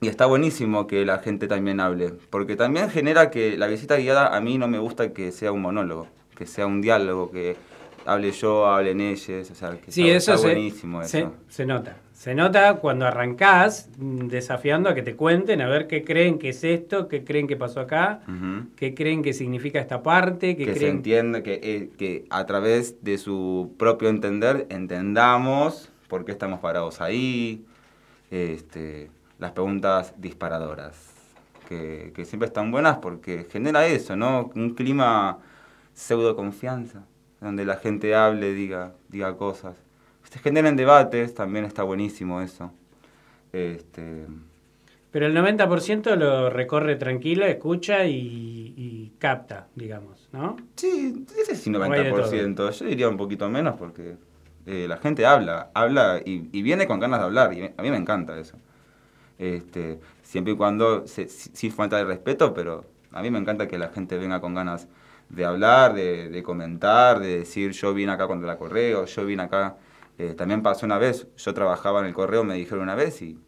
[0.00, 4.36] y está buenísimo que la gente también hable, porque también genera que la visita guiada
[4.36, 6.06] a mí no me gusta que sea un monólogo,
[6.36, 7.56] que sea un diálogo, que
[8.04, 11.34] hable yo, hablen ellos, o sea, que Sí, está, eso está se, buenísimo se- eso.
[11.48, 11.96] se nota.
[12.16, 16.48] Se nota cuando arrancás mm, desafiando a que te cuenten, a ver qué creen que
[16.48, 18.22] es esto, qué creen que pasó acá,
[18.74, 20.96] qué creen que significa esta parte, qué que se creen...
[20.96, 27.02] entienda, que, eh, que a través de su propio entender entendamos por qué estamos parados
[27.02, 27.66] ahí,
[28.30, 31.12] este, las preguntas disparadoras,
[31.68, 34.50] que, que siempre están buenas porque genera eso, ¿no?
[34.54, 35.40] Un clima
[35.92, 37.04] pseudo confianza,
[37.42, 39.85] donde la gente hable, diga, diga cosas.
[40.30, 42.72] Se generan debates, también está buenísimo eso.
[43.52, 44.26] Este,
[45.10, 50.56] Pero el 90% lo recorre tranquilo, escucha y, y capta, digamos, ¿no?
[50.76, 51.72] Sí, ese todo.
[51.72, 52.70] 90%.
[52.70, 54.16] Yo diría un poquito menos porque
[54.66, 57.52] eh, la gente habla, habla y, y viene con ganas de hablar.
[57.54, 58.58] Y a mí me encanta eso.
[59.38, 63.78] Este, siempre y cuando, se- sí falta de respeto, pero a mí me encanta que
[63.78, 64.88] la gente venga con ganas
[65.28, 69.42] de hablar, de, de comentar, de decir yo vine acá cuando la correo, yo vine
[69.44, 69.76] acá.
[70.18, 73.38] Eh, también pasó una vez, yo trabajaba en el correo, me dijeron una vez y,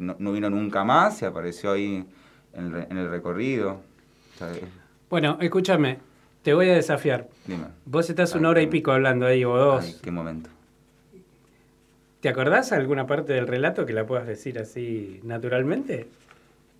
[0.00, 2.04] no, no vino nunca más, se apareció ahí
[2.54, 3.80] en el, re- en el recorrido.
[5.10, 5.98] Bueno, escúchame,
[6.42, 7.28] te voy a desafiar.
[7.46, 7.66] dime.
[7.84, 9.84] Vos estás una hora y pico hablando ahí, o dos.
[9.84, 10.48] Ay, qué momento.
[12.20, 16.08] ¿Te acordás alguna parte del relato que la puedas decir así naturalmente?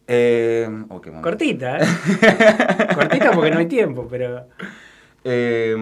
[0.09, 1.01] Eh, oh.
[1.21, 1.85] Cortita, ¿eh?
[2.95, 4.47] Cortita porque no hay tiempo, pero...
[5.25, 5.77] Eh,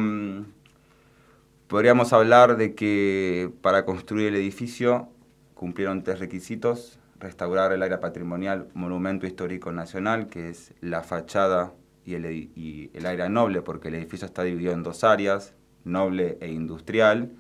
[1.75, 5.09] podríamos hablar de que para construir el edificio
[5.55, 7.01] cumplieron tres requisitos.
[7.19, 11.73] Restaurar el área patrimonial Monumento Histórico Nacional, que es la fachada
[12.05, 15.53] y el, área noble, porque el edificio está dividido en dos áreas,
[15.83, 17.33] noble e industrial.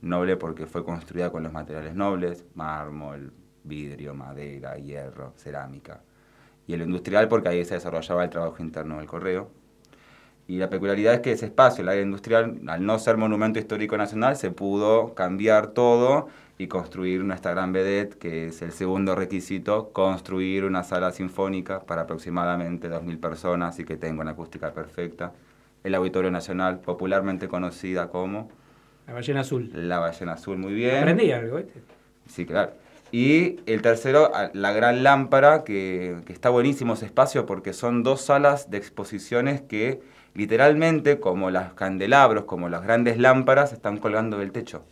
[0.00, 6.00] Noble porque fue construida con los materiales nobles, mármol, vidrio, madera, hierro, cerámica.
[6.66, 9.50] Y el industrial porque ahí se desarrollaba el trabajo interno del correo.
[10.48, 13.96] Y la peculiaridad es que ese espacio, el área industrial, al no ser monumento histórico
[13.96, 16.28] nacional, se pudo cambiar todo
[16.58, 22.02] y construir nuestra gran vedette, que es el segundo requisito, construir una sala sinfónica para
[22.02, 25.32] aproximadamente 2.000 personas y que tenga una acústica perfecta.
[25.82, 28.48] El Auditorio Nacional, popularmente conocida como...
[29.06, 29.70] La ballena azul.
[29.74, 30.98] La ballena azul, muy bien.
[30.98, 31.80] Aprendí algo, ¿viste?
[32.26, 32.72] Sí, claro.
[33.12, 38.20] Y el tercero, la gran lámpara, que, que está buenísimo ese espacio porque son dos
[38.22, 40.00] salas de exposiciones que
[40.36, 44.84] literalmente, como los candelabros, como las grandes lámparas, están colgando del techo.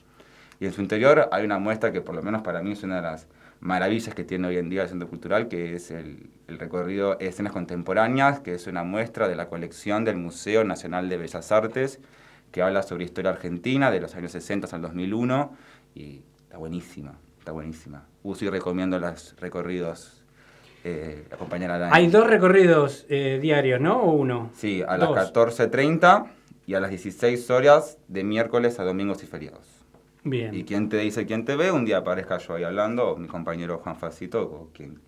[0.58, 2.96] Y en su interior hay una muestra que por lo menos para mí es una
[2.96, 3.26] de las
[3.60, 8.40] maravillas que tiene hoy en día el Centro Cultural, que es el, recorrido Escenas Contemporáneas,
[8.40, 12.00] que es una muestra de la colección del Museo Nacional de Bellas Artes,
[12.50, 15.56] que habla sobre historia argentina de los años 60 al 2001,
[15.94, 18.06] y está buenísima, está buenísima.
[18.22, 20.23] Uso y recomiendo los recorridos,
[20.84, 21.92] eh, acompañar a Dani.
[21.94, 24.02] Hay dos recorridos eh, diarios, ¿no?
[24.02, 24.50] ¿O uno?
[24.54, 25.50] Sí, a las Dos.
[25.52, 26.26] 14.30
[26.66, 29.66] y a las 16 horas de miércoles a domingos y feriados.
[30.22, 30.54] Bien.
[30.54, 33.28] Y quien te dice quién te ve, un día aparezca yo ahí hablando, o mi
[33.28, 35.00] compañero Juan Facito, o quien.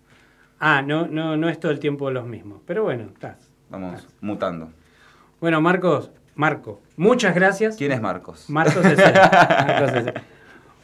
[0.59, 2.61] Ah, no, no, no es todo el tiempo los mismos.
[2.65, 3.49] Pero bueno, estás.
[3.69, 4.69] Vamos mutando.
[5.39, 7.75] Bueno, Marcos, Marco, muchas gracias.
[7.77, 8.49] ¿Quién es Marcos?
[8.49, 9.13] Marcos es él.
[9.67, 10.13] Marcos es él.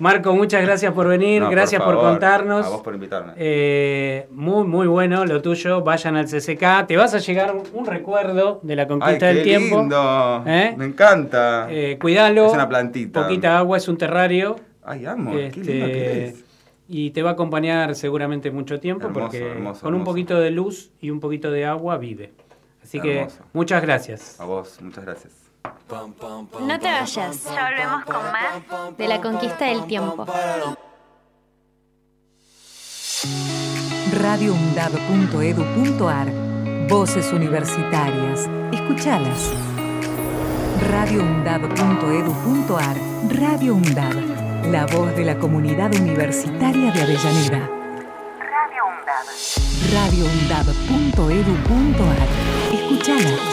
[0.03, 2.65] Marco, muchas gracias por venir, No, gracias por, favor, contarnos.
[2.65, 3.31] A vos por invitarme.
[3.37, 5.81] Eh, muy, muy bueno lo tuyo.
[5.81, 6.85] Vayan al CCK.
[6.87, 9.79] Te vas a llegar un, un recuerdo de la ¡Ay, conquista qué del tiempo.
[9.79, 10.43] lindo!
[10.45, 10.73] ¿Eh?
[10.75, 11.67] Me encanta.
[11.69, 12.47] Eh, cuidalo.
[12.47, 13.23] Es una plantita.
[13.23, 14.57] Poquita agua, es un terrario.
[14.83, 15.31] Ay, amo.
[15.31, 16.43] Qué Este, lindo que es.
[16.89, 20.51] Y te va a acompañar seguramente mucho tiempo Hermoso, porque hermoso, con un poquito de
[20.51, 22.33] luz y un poquito de agua vive.
[22.83, 24.37] Así que muchas gracias.
[24.37, 25.42] A vos, muchas gracias.
[26.61, 27.43] No te vayas.
[27.45, 30.25] Ya volvemos con más de la conquista del tiempo.
[34.11, 36.27] radioundab.edu.ar
[36.89, 38.49] Voces universitarias.
[38.71, 39.51] Escuchalas.
[40.91, 42.97] radioundab.edu.ar
[43.29, 44.71] Radio UNDAB.
[44.71, 47.69] La voz de la comunidad universitaria de Avellaneda.
[48.39, 49.25] Radio UNDAB.
[49.93, 52.27] radioundab.edu.ar
[52.73, 53.52] Escuchala.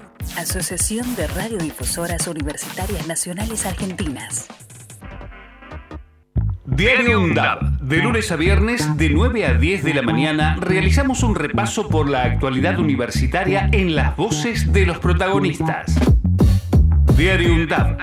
[0.37, 4.47] Asociación de Radiodifusoras Universitarias Nacionales Argentinas.
[6.65, 7.79] Diario UNDAB.
[7.81, 12.09] De lunes a viernes, de 9 a 10 de la mañana, realizamos un repaso por
[12.09, 15.95] la actualidad universitaria en las voces de los protagonistas.
[17.17, 17.97] Diario UNDAB.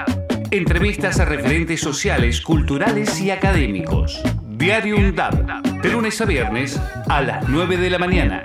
[0.51, 4.23] Entrevistas a referentes sociales, culturales y académicos.
[4.49, 5.81] Diario UNDAB.
[5.83, 8.45] De lunes a viernes, a las 9 de la mañana.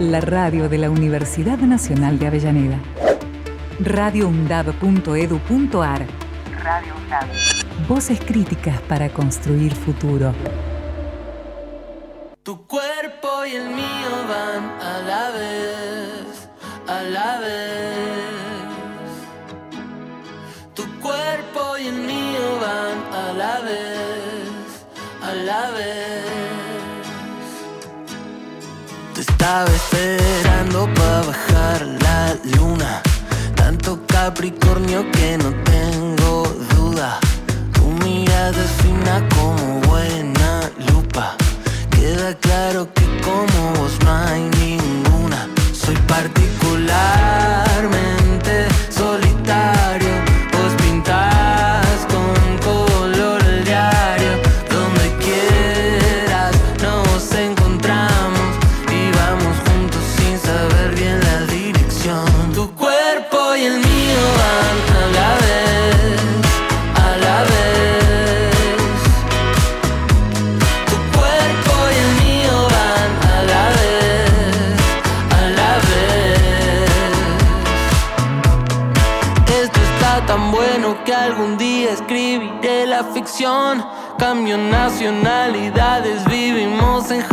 [0.00, 2.78] la radio de la Universidad Nacional de Avellaneda.
[3.80, 6.06] radioundab.edu.ar
[6.62, 7.26] Radio UNDAB.
[7.88, 10.32] Voces críticas para construir futuro.
[12.44, 16.48] Tu cuerpo y el mío van a la vez,
[16.86, 17.88] a la vez.
[20.74, 24.86] Tu cuerpo y el mío van a la vez,
[25.22, 26.27] a la vez.
[29.38, 33.00] Estaba esperando para bajar la luna.
[33.54, 36.42] Tanto Capricornio que no tengo
[36.74, 37.20] duda.
[37.72, 41.36] Tu mirada es fina como buena lupa.
[41.90, 45.48] Queda claro que como vos no hay ninguna.
[45.72, 47.67] Soy particularmente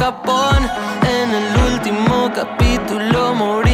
[0.07, 3.64] En el último capítulo morimos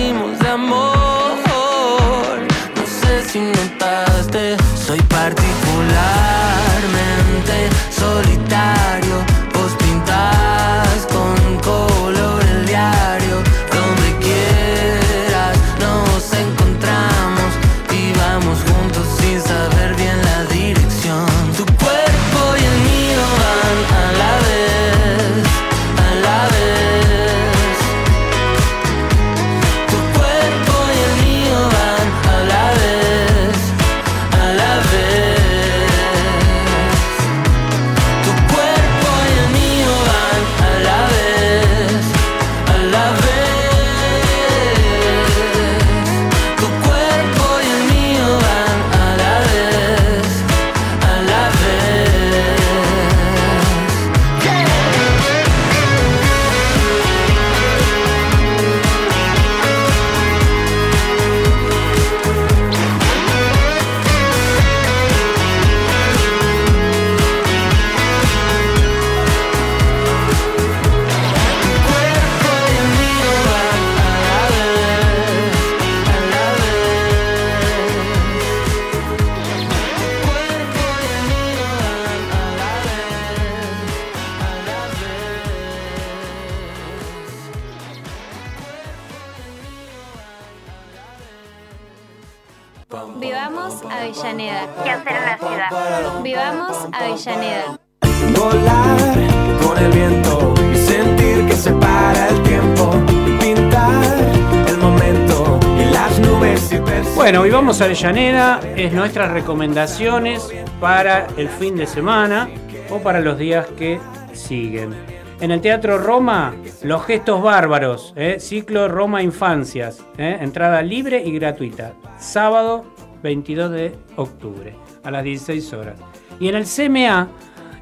[107.82, 110.48] Avellaneda es nuestras recomendaciones
[110.80, 112.48] para el fin de semana
[112.92, 114.00] o para los días que
[114.34, 114.94] siguen.
[115.40, 116.54] En el Teatro Roma,
[116.84, 118.38] Los Gestos Bárbaros, ¿eh?
[118.40, 120.38] ciclo Roma Infancias, ¿eh?
[120.42, 122.86] entrada libre y gratuita, sábado
[123.24, 126.00] 22 de octubre a las 16 horas.
[126.40, 127.30] Y en el CMA,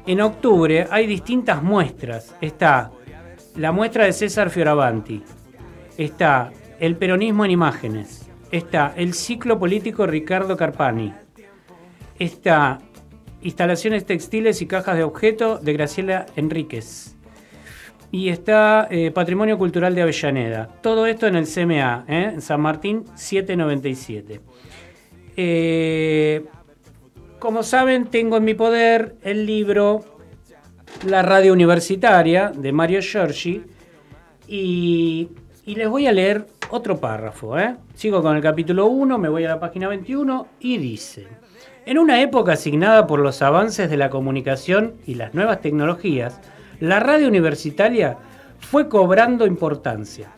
[0.06, 2.34] en octubre, hay distintas muestras.
[2.40, 2.90] Está
[3.56, 5.22] la muestra de César Fioravanti,
[5.98, 8.19] está el peronismo en imágenes,
[8.50, 11.12] está el ciclo político Ricardo Carpani,
[12.18, 12.78] está
[13.42, 17.16] instalaciones textiles y cajas de objetos de Graciela Enríquez
[18.12, 20.68] y está eh, Patrimonio Cultural de Avellaneda.
[20.82, 22.30] Todo esto en el CMA, ¿eh?
[22.34, 24.40] en San Martín 797.
[25.36, 26.44] Eh,
[27.38, 30.04] como saben, tengo en mi poder el libro
[31.06, 33.62] La radio universitaria de Mario Giorgi
[34.48, 35.28] y,
[35.70, 37.56] y les voy a leer otro párrafo.
[37.56, 37.76] ¿eh?
[37.94, 41.28] Sigo con el capítulo 1, me voy a la página 21 y dice,
[41.86, 46.40] en una época asignada por los avances de la comunicación y las nuevas tecnologías,
[46.80, 48.18] la radio universitaria
[48.58, 50.32] fue cobrando importancia.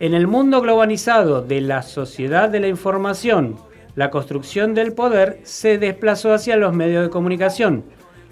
[0.00, 3.56] En el mundo globalizado de la sociedad de la información,
[3.96, 7.84] la construcción del poder se desplazó hacia los medios de comunicación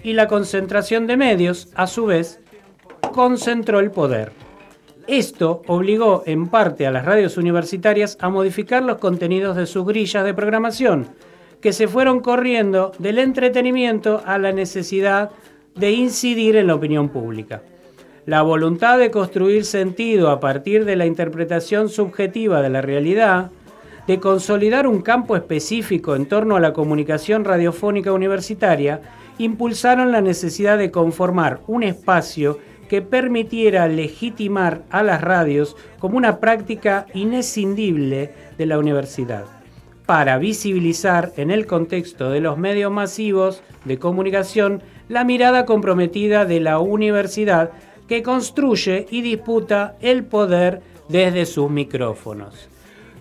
[0.02, 2.40] y la concentración de medios, a su vez,
[3.12, 4.32] concentró el poder.
[5.08, 10.24] Esto obligó en parte a las radios universitarias a modificar los contenidos de sus grillas
[10.24, 11.08] de programación,
[11.60, 15.30] que se fueron corriendo del entretenimiento a la necesidad
[15.74, 17.62] de incidir en la opinión pública.
[18.26, 23.50] La voluntad de construir sentido a partir de la interpretación subjetiva de la realidad,
[24.06, 29.00] de consolidar un campo específico en torno a la comunicación radiofónica universitaria,
[29.38, 32.58] impulsaron la necesidad de conformar un espacio
[32.92, 39.46] que permitiera legitimar a las radios como una práctica inescindible de la universidad,
[40.04, 46.60] para visibilizar en el contexto de los medios masivos de comunicación la mirada comprometida de
[46.60, 47.70] la universidad
[48.08, 52.68] que construye y disputa el poder desde sus micrófonos.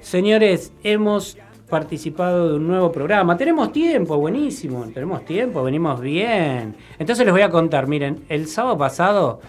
[0.01, 1.38] Señores, hemos
[1.69, 3.38] participado de un nuevo programa.
[3.38, 4.84] Tenemos tiempo, buenísimo.
[4.93, 6.76] Tenemos tiempo, venimos bien.
[6.99, 9.39] Entonces les voy a contar, miren, el sábado pasado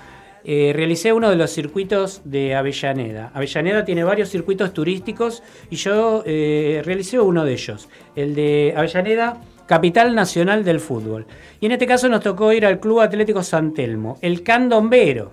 [0.44, 3.30] eh, realicé uno de los circuitos de Avellaneda.
[3.34, 9.40] Avellaneda tiene varios circuitos turísticos y yo eh, realicé uno de ellos, el de Avellaneda,
[9.66, 11.26] capital nacional del fútbol.
[11.60, 15.32] Y en este caso nos tocó ir al Club Atlético San Telmo, el candombero.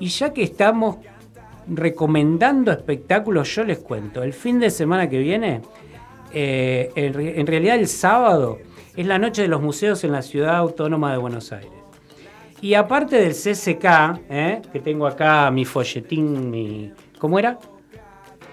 [0.01, 0.97] Y ya que estamos
[1.69, 4.23] recomendando espectáculos, yo les cuento.
[4.23, 5.63] El fin de semana que viene,
[6.33, 8.59] eh, en, re- en realidad el sábado,
[8.97, 11.71] es la noche de los museos en la ciudad autónoma de Buenos Aires.
[12.63, 13.85] Y aparte del CCK,
[14.31, 14.63] ¿eh?
[14.73, 16.93] que tengo acá mi folletín, mi.
[17.19, 17.59] ¿Cómo era?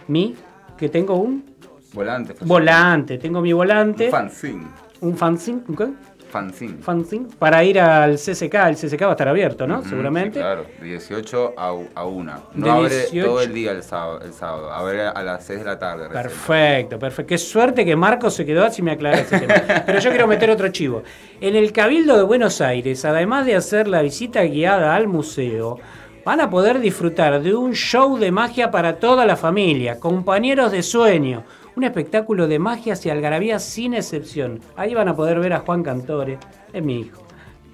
[0.08, 0.36] Mi.
[0.78, 1.46] Que tengo un
[1.94, 2.34] Volante.
[2.42, 3.18] volante.
[3.18, 4.06] Tengo mi volante.
[4.06, 4.64] Un fanzine.
[5.02, 5.62] Un fanzine.
[5.68, 5.88] ¿un qué?
[6.34, 6.82] Fanzine.
[6.82, 7.28] Fanzine.
[7.38, 8.56] Para ir al CCK.
[8.68, 9.84] El CCK va a estar abierto, ¿no?
[9.84, 10.40] Seguramente.
[10.40, 12.34] sí, claro, de 18 a, a 1.
[12.56, 13.26] No De abre 18.
[13.28, 14.72] todo el día el sábado, el sábado.
[14.72, 16.08] Abre a las 6 de la tarde.
[16.08, 16.24] recién.
[16.24, 17.30] Perfecto, perfecto.
[17.30, 19.54] Qué suerte que Marcos se quedó así me aclara ese tema.
[19.86, 21.04] Pero yo quiero meter otro chivo.
[21.40, 25.78] En el Cabildo de Buenos Aires, además de hacer la visita guiada al museo,
[26.26, 30.82] van a poder disfrutar de un show de magia para toda la familia, compañeros de
[30.82, 31.44] sueño.
[31.76, 34.60] Un espectáculo de magia y algarabía sin excepción.
[34.76, 36.38] Ahí van a poder ver a Juan Cantore,
[36.72, 37.24] es mi hijo,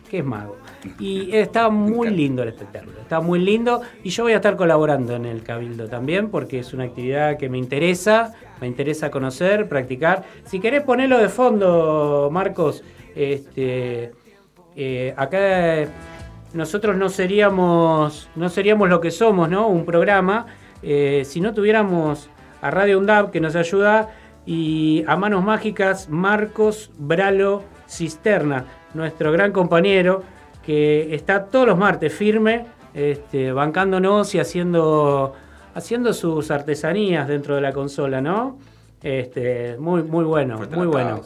[0.10, 0.58] que es mago.
[0.98, 5.16] Y está muy lindo el espectáculo, está muy lindo y yo voy a estar colaborando
[5.16, 10.24] en el Cabildo también porque es una actividad que me interesa, me interesa conocer, practicar.
[10.46, 12.82] Si querés ponerlo de fondo, Marcos,
[13.16, 14.14] este,
[14.78, 15.90] eh, acá
[16.54, 19.68] nosotros no seríamos, no seríamos lo que somos, ¿no?
[19.68, 20.46] Un programa,
[20.82, 22.30] eh, si no tuviéramos
[22.62, 24.10] a Radio UNDAP que nos ayuda
[24.46, 30.24] y a manos mágicas Marcos Bralo Cisterna, nuestro gran compañero
[30.66, 35.34] que está todos los martes firme, este, bancándonos y haciendo,
[35.74, 38.58] haciendo sus artesanías dentro de la consola, ¿no?
[39.02, 41.22] Este, muy, muy bueno, muy bueno.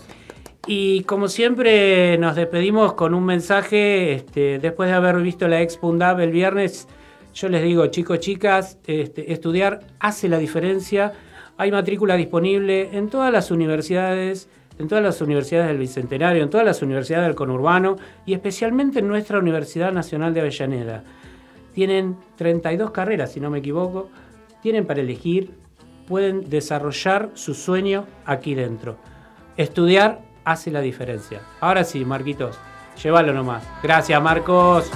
[0.66, 5.90] Y como siempre nos despedimos con un mensaje, este, después de haber visto la Expo
[5.90, 6.88] UNDAP el viernes,
[7.34, 11.14] yo les digo, chicos, chicas, este, estudiar hace la diferencia.
[11.58, 16.66] Hay matrícula disponible en todas las universidades, en todas las universidades del Bicentenario, en todas
[16.66, 21.04] las universidades del conurbano y especialmente en nuestra Universidad Nacional de Avellaneda.
[21.74, 24.10] Tienen 32 carreras, si no me equivoco,
[24.62, 25.52] tienen para elegir,
[26.08, 28.98] pueden desarrollar su sueño aquí dentro.
[29.58, 31.42] Estudiar hace la diferencia.
[31.62, 32.60] Ahora sí, Marquitos,
[33.02, 33.68] llévalo nomás.
[33.82, 34.92] Gracias, Marcos.